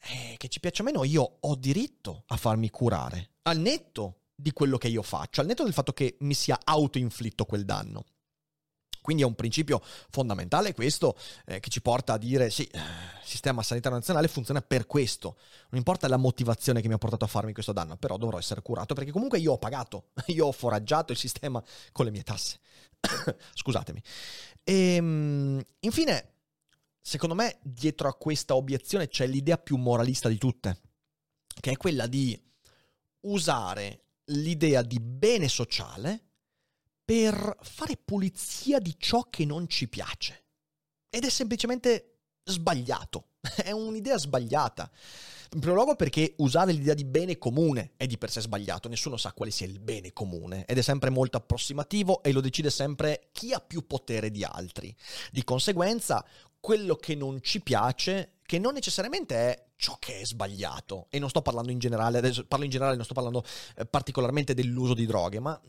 Eh, 0.00 0.34
che 0.38 0.48
ci 0.48 0.58
piaccia 0.58 0.82
o 0.82 0.84
meno, 0.84 1.04
io 1.04 1.36
ho 1.38 1.54
diritto 1.54 2.24
a 2.26 2.36
farmi 2.36 2.68
curare, 2.68 3.34
al 3.42 3.58
netto 3.58 4.22
di 4.34 4.50
quello 4.50 4.76
che 4.76 4.88
io 4.88 5.02
faccio, 5.02 5.40
al 5.40 5.46
netto 5.46 5.62
del 5.62 5.72
fatto 5.72 5.92
che 5.92 6.16
mi 6.22 6.34
sia 6.34 6.58
autoinflitto 6.64 7.44
quel 7.44 7.64
danno. 7.64 8.06
Quindi 9.02 9.24
è 9.24 9.26
un 9.26 9.34
principio 9.34 9.82
fondamentale 10.10 10.72
questo 10.72 11.16
eh, 11.44 11.60
che 11.60 11.68
ci 11.68 11.82
porta 11.82 12.14
a 12.14 12.18
dire 12.18 12.48
sì, 12.48 12.62
il 12.72 12.80
sistema 13.24 13.62
sanitario 13.62 13.98
nazionale 13.98 14.28
funziona 14.28 14.62
per 14.62 14.86
questo. 14.86 15.36
Non 15.68 15.78
importa 15.78 16.08
la 16.08 16.16
motivazione 16.16 16.80
che 16.80 16.88
mi 16.88 16.94
ha 16.94 16.98
portato 16.98 17.24
a 17.24 17.28
farmi 17.28 17.52
questo 17.52 17.72
danno, 17.72 17.96
però 17.96 18.16
dovrò 18.16 18.38
essere 18.38 18.62
curato 18.62 18.94
perché 18.94 19.10
comunque 19.10 19.38
io 19.38 19.52
ho 19.52 19.58
pagato, 19.58 20.10
io 20.28 20.46
ho 20.46 20.52
foraggiato 20.52 21.12
il 21.12 21.18
sistema 21.18 21.62
con 21.90 22.06
le 22.06 22.12
mie 22.12 22.22
tasse. 22.22 22.60
Scusatemi. 23.54 24.00
E 24.62 24.94
ehm, 24.94 25.62
infine, 25.80 26.34
secondo 27.00 27.34
me, 27.34 27.58
dietro 27.62 28.08
a 28.08 28.14
questa 28.14 28.54
obiezione 28.54 29.08
c'è 29.08 29.26
l'idea 29.26 29.58
più 29.58 29.76
moralista 29.76 30.28
di 30.28 30.38
tutte, 30.38 30.80
che 31.60 31.72
è 31.72 31.76
quella 31.76 32.06
di 32.06 32.40
usare 33.22 34.04
l'idea 34.26 34.82
di 34.82 35.00
bene 35.00 35.48
sociale 35.48 36.31
per 37.04 37.56
fare 37.60 37.96
pulizia 37.96 38.78
di 38.78 38.94
ciò 38.98 39.28
che 39.28 39.44
non 39.44 39.68
ci 39.68 39.88
piace. 39.88 40.44
Ed 41.10 41.24
è 41.24 41.30
semplicemente 41.30 42.12
sbagliato. 42.44 43.28
È 43.62 43.72
un'idea 43.72 44.18
sbagliata. 44.18 44.90
In 45.54 45.60
primo 45.60 45.74
luogo 45.74 45.96
perché 45.96 46.34
usare 46.38 46.72
l'idea 46.72 46.94
di 46.94 47.04
bene 47.04 47.36
comune 47.36 47.92
è 47.98 48.06
di 48.06 48.16
per 48.16 48.30
sé 48.30 48.40
sbagliato, 48.40 48.88
nessuno 48.88 49.18
sa 49.18 49.34
quale 49.34 49.50
sia 49.50 49.66
il 49.66 49.80
bene 49.80 50.14
comune 50.14 50.64
ed 50.64 50.78
è 50.78 50.82
sempre 50.82 51.10
molto 51.10 51.36
approssimativo 51.36 52.22
e 52.22 52.32
lo 52.32 52.40
decide 52.40 52.70
sempre 52.70 53.28
chi 53.32 53.52
ha 53.52 53.60
più 53.60 53.86
potere 53.86 54.30
di 54.30 54.44
altri. 54.44 54.94
Di 55.30 55.44
conseguenza, 55.44 56.24
quello 56.62 56.94
che 56.94 57.16
non 57.16 57.42
ci 57.42 57.60
piace, 57.60 58.34
che 58.46 58.60
non 58.60 58.74
necessariamente 58.74 59.34
è 59.34 59.64
ciò 59.74 59.96
che 59.98 60.20
è 60.20 60.24
sbagliato, 60.24 61.08
e 61.10 61.18
non 61.18 61.28
sto 61.28 61.42
parlando 61.42 61.72
in 61.72 61.80
generale, 61.80 62.18
adesso 62.18 62.46
parlo 62.46 62.64
in 62.64 62.70
generale, 62.70 62.94
non 62.94 63.04
sto 63.04 63.14
parlando 63.14 63.44
eh, 63.74 63.84
particolarmente 63.84 64.54
dell'uso 64.54 64.94
di 64.94 65.04
droghe, 65.04 65.40
ma 65.40 65.60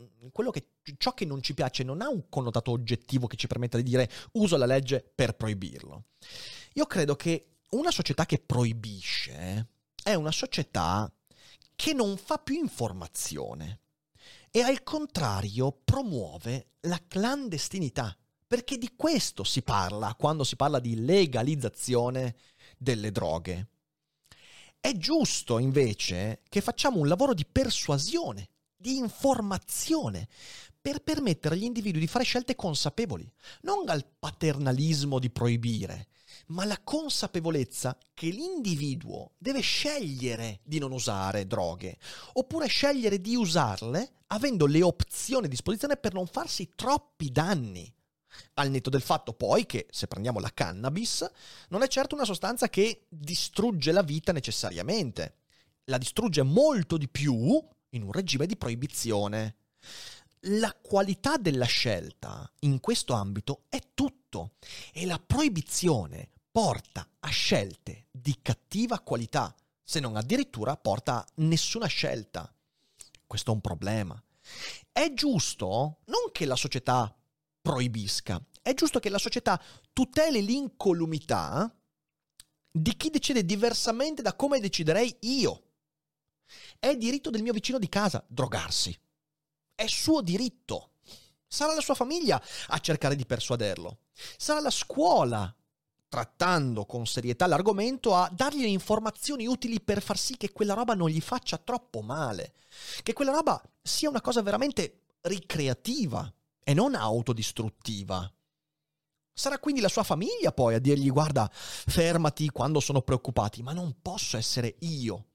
che, 0.52 0.66
ciò 0.96 1.12
che 1.12 1.24
non 1.24 1.42
ci 1.42 1.52
piace 1.52 1.82
non 1.82 2.00
ha 2.00 2.08
un 2.08 2.28
connotato 2.28 2.70
oggettivo 2.70 3.26
che 3.26 3.36
ci 3.36 3.48
permetta 3.48 3.76
di 3.76 3.82
dire 3.82 4.08
uso 4.34 4.56
la 4.56 4.66
legge 4.66 5.04
per 5.12 5.34
proibirlo. 5.34 6.04
Io 6.74 6.86
credo 6.86 7.16
che 7.16 7.56
una 7.70 7.90
società 7.90 8.24
che 8.24 8.38
proibisce 8.38 9.66
è 10.00 10.14
una 10.14 10.30
società 10.30 11.12
che 11.74 11.92
non 11.92 12.16
fa 12.16 12.38
più 12.38 12.54
informazione 12.54 13.80
e 14.52 14.60
al 14.60 14.84
contrario 14.84 15.76
promuove 15.82 16.74
la 16.82 17.02
clandestinità, 17.08 18.16
perché 18.54 18.78
di 18.78 18.92
questo 18.94 19.42
si 19.42 19.62
parla 19.62 20.14
quando 20.14 20.44
si 20.44 20.54
parla 20.54 20.78
di 20.78 21.04
legalizzazione 21.04 22.36
delle 22.78 23.10
droghe. 23.10 23.70
È 24.78 24.96
giusto 24.96 25.58
invece 25.58 26.42
che 26.48 26.60
facciamo 26.60 27.00
un 27.00 27.08
lavoro 27.08 27.34
di 27.34 27.44
persuasione, 27.50 28.50
di 28.76 28.96
informazione, 28.96 30.28
per 30.80 31.02
permettere 31.02 31.56
agli 31.56 31.64
individui 31.64 31.98
di 31.98 32.06
fare 32.06 32.22
scelte 32.22 32.54
consapevoli, 32.54 33.28
non 33.62 33.88
al 33.88 34.06
paternalismo 34.20 35.18
di 35.18 35.30
proibire, 35.30 36.06
ma 36.46 36.64
la 36.64 36.80
consapevolezza 36.80 37.98
che 38.14 38.28
l'individuo 38.28 39.32
deve 39.36 39.62
scegliere 39.62 40.60
di 40.62 40.78
non 40.78 40.92
usare 40.92 41.48
droghe, 41.48 41.98
oppure 42.34 42.68
scegliere 42.68 43.20
di 43.20 43.34
usarle 43.34 44.18
avendo 44.28 44.66
le 44.66 44.84
opzioni 44.84 45.46
a 45.46 45.48
disposizione 45.48 45.96
per 45.96 46.12
non 46.12 46.28
farsi 46.28 46.70
troppi 46.76 47.32
danni. 47.32 47.92
Al 48.54 48.70
netto 48.70 48.90
del 48.90 49.02
fatto 49.02 49.32
poi 49.32 49.66
che, 49.66 49.86
se 49.90 50.06
prendiamo 50.06 50.40
la 50.40 50.52
cannabis, 50.52 51.28
non 51.68 51.82
è 51.82 51.88
certo 51.88 52.14
una 52.14 52.24
sostanza 52.24 52.68
che 52.68 53.06
distrugge 53.08 53.92
la 53.92 54.02
vita 54.02 54.32
necessariamente. 54.32 55.38
La 55.84 55.98
distrugge 55.98 56.42
molto 56.42 56.96
di 56.96 57.08
più 57.08 57.62
in 57.90 58.02
un 58.02 58.12
regime 58.12 58.46
di 58.46 58.56
proibizione. 58.56 59.56
La 60.48 60.74
qualità 60.80 61.36
della 61.36 61.64
scelta 61.64 62.50
in 62.60 62.80
questo 62.80 63.14
ambito 63.14 63.64
è 63.68 63.80
tutto 63.94 64.52
e 64.92 65.06
la 65.06 65.18
proibizione 65.18 66.30
porta 66.50 67.08
a 67.20 67.28
scelte 67.28 68.06
di 68.10 68.38
cattiva 68.40 69.00
qualità, 69.00 69.54
se 69.82 70.00
non 70.00 70.16
addirittura 70.16 70.76
porta 70.76 71.16
a 71.16 71.26
nessuna 71.36 71.86
scelta. 71.86 72.52
Questo 73.26 73.50
è 73.50 73.54
un 73.54 73.60
problema. 73.60 74.22
È 74.92 75.12
giusto 75.14 75.98
non 76.04 76.30
che 76.30 76.44
la 76.44 76.56
società 76.56 77.14
proibisca, 77.64 78.38
è 78.60 78.74
giusto 78.74 79.00
che 79.00 79.08
la 79.08 79.16
società 79.16 79.58
tuteli 79.94 80.44
l'incolumità 80.44 81.74
di 82.70 82.94
chi 82.94 83.08
decide 83.08 83.42
diversamente 83.42 84.20
da 84.20 84.34
come 84.34 84.60
deciderei 84.60 85.16
io. 85.20 85.62
È 86.78 86.94
diritto 86.94 87.30
del 87.30 87.40
mio 87.40 87.54
vicino 87.54 87.78
di 87.78 87.88
casa 87.88 88.22
drogarsi. 88.28 88.94
È 89.74 89.86
suo 89.86 90.20
diritto. 90.20 90.90
Sarà 91.46 91.72
la 91.72 91.80
sua 91.80 91.94
famiglia 91.94 92.42
a 92.66 92.78
cercare 92.80 93.16
di 93.16 93.24
persuaderlo. 93.24 94.00
Sarà 94.36 94.60
la 94.60 94.70
scuola 94.70 95.54
trattando 96.06 96.84
con 96.84 97.06
serietà 97.06 97.46
l'argomento, 97.46 98.14
a 98.14 98.30
dargli 98.30 98.60
le 98.60 98.66
informazioni 98.66 99.46
utili 99.46 99.80
per 99.80 100.02
far 100.02 100.18
sì 100.18 100.36
che 100.36 100.52
quella 100.52 100.74
roba 100.74 100.92
non 100.92 101.08
gli 101.08 101.20
faccia 101.22 101.56
troppo 101.56 102.02
male, 102.02 102.52
che 103.02 103.14
quella 103.14 103.32
roba 103.32 103.60
sia 103.80 104.10
una 104.10 104.20
cosa 104.20 104.42
veramente 104.42 105.04
ricreativa 105.22 106.30
e 106.64 106.74
non 106.74 106.94
autodistruttiva. 106.94 108.30
Sarà 109.32 109.58
quindi 109.58 109.80
la 109.80 109.88
sua 109.88 110.02
famiglia 110.02 110.52
poi 110.52 110.74
a 110.74 110.78
dirgli 110.78 111.10
guarda, 111.10 111.48
fermati 111.52 112.48
quando 112.50 112.80
sono 112.80 113.02
preoccupati, 113.02 113.62
ma 113.62 113.72
non 113.72 113.96
posso 114.00 114.36
essere 114.36 114.76
io, 114.80 115.26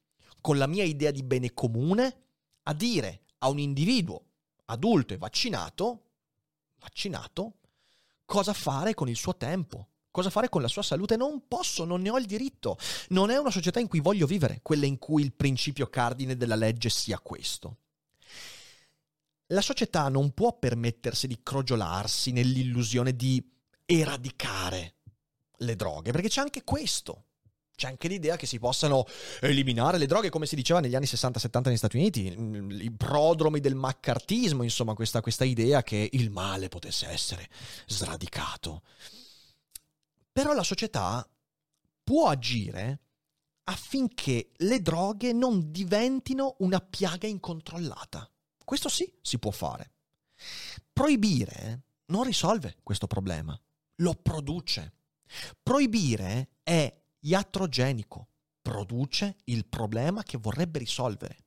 con 0.42 0.58
la 0.58 0.68
mia 0.68 0.84
idea 0.84 1.12
di 1.12 1.24
bene 1.24 1.54
comune, 1.54 2.24
a 2.64 2.74
dire 2.74 3.22
a 3.40 3.50
un 3.50 3.60
individuo 3.60 4.24
adulto 4.66 5.14
e 5.14 5.18
vaccinato, 5.18 6.04
vaccinato, 6.80 7.54
cosa 8.26 8.54
fare 8.54 8.94
con 8.94 9.08
il 9.08 9.16
suo 9.16 9.36
tempo 9.36 9.88
cosa 10.12 10.30
fare 10.30 10.50
con 10.50 10.62
la 10.62 10.68
sua 10.68 10.82
salute. 10.82 11.16
Non 11.16 11.48
posso, 11.48 11.86
non 11.86 12.02
ne 12.02 12.10
ho 12.10 12.18
il 12.18 12.26
diritto. 12.26 12.78
Non 13.10 13.30
è 13.30 13.38
una 13.38 13.52
società 13.52 13.80
in 13.80 13.88
cui 13.88 14.00
voglio 14.00 14.26
vivere, 14.26 14.60
quella 14.62 14.86
in 14.86 14.98
cui 14.98 15.24
il 15.24 15.34
principio 15.34 15.88
cardine 15.88 16.36
della 16.36 16.56
legge 16.56 16.90
sia 16.90 17.20
questo. 17.20 17.78
La 19.52 19.62
società 19.62 20.10
non 20.10 20.32
può 20.34 20.58
permettersi 20.58 21.26
di 21.26 21.40
crogiolarsi 21.42 22.32
nell'illusione 22.32 23.16
di 23.16 23.44
eradicare 23.86 24.98
le 25.58 25.76
droghe, 25.76 26.12
perché 26.12 26.28
c'è 26.30 26.42
anche 26.42 26.64
questo. 26.64 27.26
C'è 27.76 27.88
anche 27.88 28.10
l'idea 28.10 28.36
che 28.36 28.46
si 28.46 28.60
possano 28.60 29.06
eliminare 29.40 29.98
le 29.98 30.06
droghe, 30.06 30.30
come 30.30 30.46
si 30.46 30.56
diceva 30.56 30.82
negli 30.82 30.96
anni 30.96 31.06
60-70 31.06 31.62
negli 31.64 31.78
Stati 31.78 31.98
Uniti, 31.98 32.28
i 32.28 32.92
prodromi 32.92 33.60
del 33.60 33.74
maccartismo, 33.74 34.64
insomma, 34.64 34.94
questa, 34.94 35.22
questa 35.22 35.46
idea 35.46 35.82
che 35.82 36.10
il 36.12 36.30
male 36.30 36.68
potesse 36.68 37.08
essere 37.08 37.50
sradicato. 37.88 38.84
Però 40.32 40.54
la 40.54 40.64
società 40.64 41.28
può 42.04 42.28
agire 42.28 43.00
affinché 43.64 44.52
le 44.58 44.82
droghe 44.82 45.34
non 45.34 45.72
diventino 45.72 46.56
una 46.60 46.82
piaga 46.82 47.28
incontrollata. 47.28 48.30
Questo 48.70 48.88
sì, 48.88 49.12
si 49.24 49.40
può 49.40 49.50
fare. 49.50 49.94
Proibire 50.94 51.86
non 52.12 52.24
risolve 52.24 52.78
questo 52.84 53.08
problema, 53.08 53.60
lo 53.96 54.14
produce. 54.14 54.94
Proibire 55.64 56.58
è 56.62 56.96
iatrogenico, 57.22 58.28
produce 58.62 59.38
il 59.46 59.66
problema 59.66 60.22
che 60.22 60.38
vorrebbe 60.38 60.78
risolvere. 60.78 61.46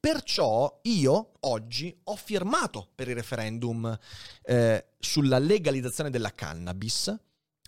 Perciò 0.00 0.80
io 0.82 1.34
oggi 1.38 1.96
ho 2.02 2.16
firmato 2.16 2.90
per 2.96 3.06
il 3.06 3.14
referendum 3.14 3.96
eh, 4.42 4.94
sulla 4.98 5.38
legalizzazione 5.38 6.10
della 6.10 6.34
cannabis 6.34 7.16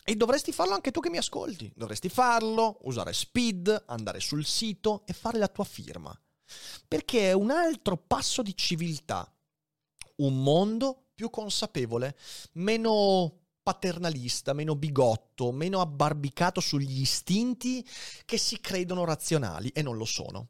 e 0.02 0.16
dovresti 0.16 0.50
farlo 0.50 0.74
anche 0.74 0.90
tu 0.90 0.98
che 0.98 1.08
mi 1.08 1.18
ascolti. 1.18 1.70
Dovresti 1.72 2.08
farlo, 2.08 2.78
usare 2.82 3.12
speed, 3.12 3.84
andare 3.86 4.18
sul 4.18 4.44
sito 4.44 5.04
e 5.06 5.12
fare 5.12 5.38
la 5.38 5.46
tua 5.46 5.62
firma. 5.62 6.20
Perché 6.86 7.30
è 7.30 7.32
un 7.32 7.50
altro 7.50 7.96
passo 7.96 8.42
di 8.42 8.56
civiltà. 8.56 9.30
Un 10.16 10.42
mondo 10.42 11.06
più 11.14 11.30
consapevole, 11.30 12.16
meno 12.52 13.40
paternalista, 13.62 14.52
meno 14.52 14.74
bigotto, 14.74 15.52
meno 15.52 15.80
abbarbicato 15.80 16.60
sugli 16.60 17.00
istinti 17.00 17.86
che 18.24 18.36
si 18.36 18.60
credono 18.60 19.04
razionali 19.04 19.68
e 19.68 19.82
non 19.82 19.96
lo 19.96 20.04
sono. 20.04 20.48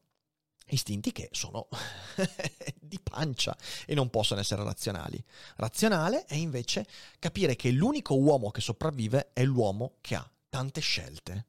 Istinti 0.68 1.12
che 1.12 1.28
sono 1.32 1.68
di 2.80 2.98
pancia 3.00 3.54
e 3.84 3.94
non 3.94 4.08
possono 4.08 4.40
essere 4.40 4.64
razionali. 4.64 5.22
Razionale 5.56 6.24
è 6.24 6.34
invece 6.34 6.86
capire 7.18 7.56
che 7.56 7.70
l'unico 7.70 8.14
uomo 8.16 8.50
che 8.50 8.62
sopravvive 8.62 9.30
è 9.34 9.44
l'uomo 9.44 9.96
che 10.00 10.14
ha 10.14 10.30
tante 10.48 10.80
scelte 10.80 11.48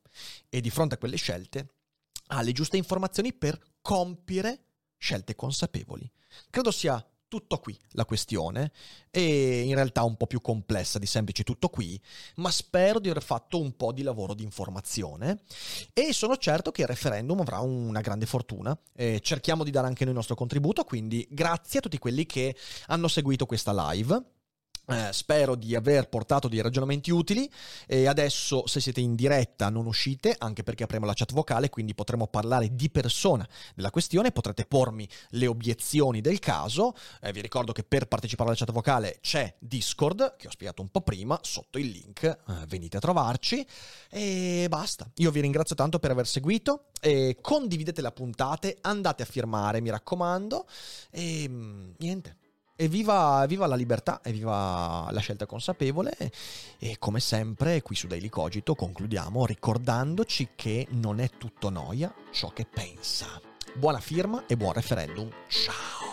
e 0.49 0.59
di 0.59 0.69
fronte 0.69 0.95
a 0.95 0.97
quelle 0.97 1.15
scelte 1.15 1.69
ha 2.27 2.41
le 2.41 2.51
giuste 2.51 2.77
informazioni 2.77 3.33
per 3.33 3.57
compiere 3.83 4.63
scelte 4.97 5.35
consapevoli. 5.35 6.09
Credo 6.49 6.71
sia 6.71 7.05
tutto 7.27 7.57
qui 7.57 7.75
la 7.93 8.05
questione 8.05 8.71
e 9.09 9.61
in 9.61 9.73
realtà 9.73 10.03
un 10.03 10.15
po' 10.15 10.27
più 10.27 10.39
complessa 10.39 10.99
di 10.99 11.07
semplice 11.07 11.43
tutto 11.43 11.67
qui, 11.67 11.99
ma 12.35 12.51
spero 12.51 12.99
di 12.99 13.09
aver 13.09 13.23
fatto 13.23 13.59
un 13.59 13.75
po' 13.75 13.91
di 13.91 14.03
lavoro 14.03 14.35
di 14.35 14.43
informazione 14.43 15.41
e 15.93 16.13
sono 16.13 16.37
certo 16.37 16.71
che 16.71 16.81
il 16.81 16.87
referendum 16.87 17.39
avrà 17.39 17.59
una 17.59 18.01
grande 18.01 18.27
fortuna. 18.27 18.79
E 18.93 19.19
cerchiamo 19.19 19.63
di 19.63 19.71
dare 19.71 19.87
anche 19.87 20.03
noi 20.03 20.11
il 20.11 20.17
nostro 20.19 20.35
contributo, 20.35 20.83
quindi 20.83 21.27
grazie 21.29 21.79
a 21.79 21.81
tutti 21.81 21.97
quelli 21.97 22.25
che 22.25 22.55
hanno 22.87 23.07
seguito 23.07 23.47
questa 23.47 23.91
live. 23.91 24.23
Eh, 24.85 25.13
spero 25.13 25.55
di 25.55 25.75
aver 25.75 26.09
portato 26.09 26.49
dei 26.49 26.61
ragionamenti 26.61 27.09
utili. 27.09 27.49
E 27.87 28.07
adesso 28.07 28.67
se 28.67 28.81
siete 28.81 28.99
in 28.99 29.15
diretta 29.15 29.69
non 29.69 29.85
uscite 29.85 30.35
anche 30.37 30.63
perché 30.63 30.83
apriamo 30.83 31.05
la 31.05 31.13
chat 31.13 31.31
vocale 31.31 31.69
quindi 31.69 31.95
potremo 31.95 32.27
parlare 32.27 32.75
di 32.75 32.89
persona 32.89 33.47
della 33.75 33.91
questione. 33.91 34.31
Potrete 34.31 34.65
pormi 34.65 35.07
le 35.29 35.47
obiezioni 35.47 36.19
del 36.19 36.39
caso. 36.39 36.93
Eh, 37.21 37.31
vi 37.31 37.41
ricordo 37.41 37.71
che 37.71 37.83
per 37.83 38.07
partecipare 38.07 38.49
alla 38.49 38.57
chat 38.57 38.71
vocale 38.71 39.19
c'è 39.21 39.55
discord 39.57 40.35
che 40.35 40.47
ho 40.47 40.51
spiegato 40.51 40.81
un 40.81 40.89
po' 40.89 41.01
prima. 41.01 41.39
Sotto 41.41 41.77
il 41.77 41.87
link 41.87 42.23
eh, 42.23 42.37
venite 42.67 42.97
a 42.97 42.99
trovarci. 42.99 43.65
E 44.09 44.65
basta. 44.67 45.09
Io 45.15 45.31
vi 45.31 45.39
ringrazio 45.39 45.75
tanto 45.75 45.99
per 45.99 46.11
aver 46.11 46.27
seguito. 46.27 46.87
Condividete 47.41 48.01
le 48.01 48.11
puntate 48.11 48.77
andate 48.81 49.23
a 49.23 49.25
firmare 49.25 49.81
mi 49.81 49.89
raccomando. 49.89 50.65
E 51.09 51.47
mm, 51.49 51.91
niente 51.97 52.37
e 52.83 52.87
viva, 52.89 53.45
la 53.47 53.75
libertà 53.75 54.19
e 54.21 54.33
viva 54.33 55.07
la 55.09 55.19
scelta 55.21 55.45
consapevole 55.45 56.15
e 56.77 56.97
come 56.99 57.21
sempre 57.21 57.81
qui 57.81 57.95
su 57.95 58.07
Daily 58.07 58.27
Cogito 58.27 58.75
concludiamo 58.75 59.45
ricordandoci 59.45 60.49
che 60.55 60.87
non 60.91 61.19
è 61.19 61.29
tutto 61.37 61.69
noia 61.69 62.13
ciò 62.31 62.49
che 62.49 62.65
pensa. 62.65 63.27
Buona 63.73 63.99
firma 63.99 64.45
e 64.47 64.57
buon 64.57 64.73
referendum. 64.73 65.29
Ciao! 65.47 66.12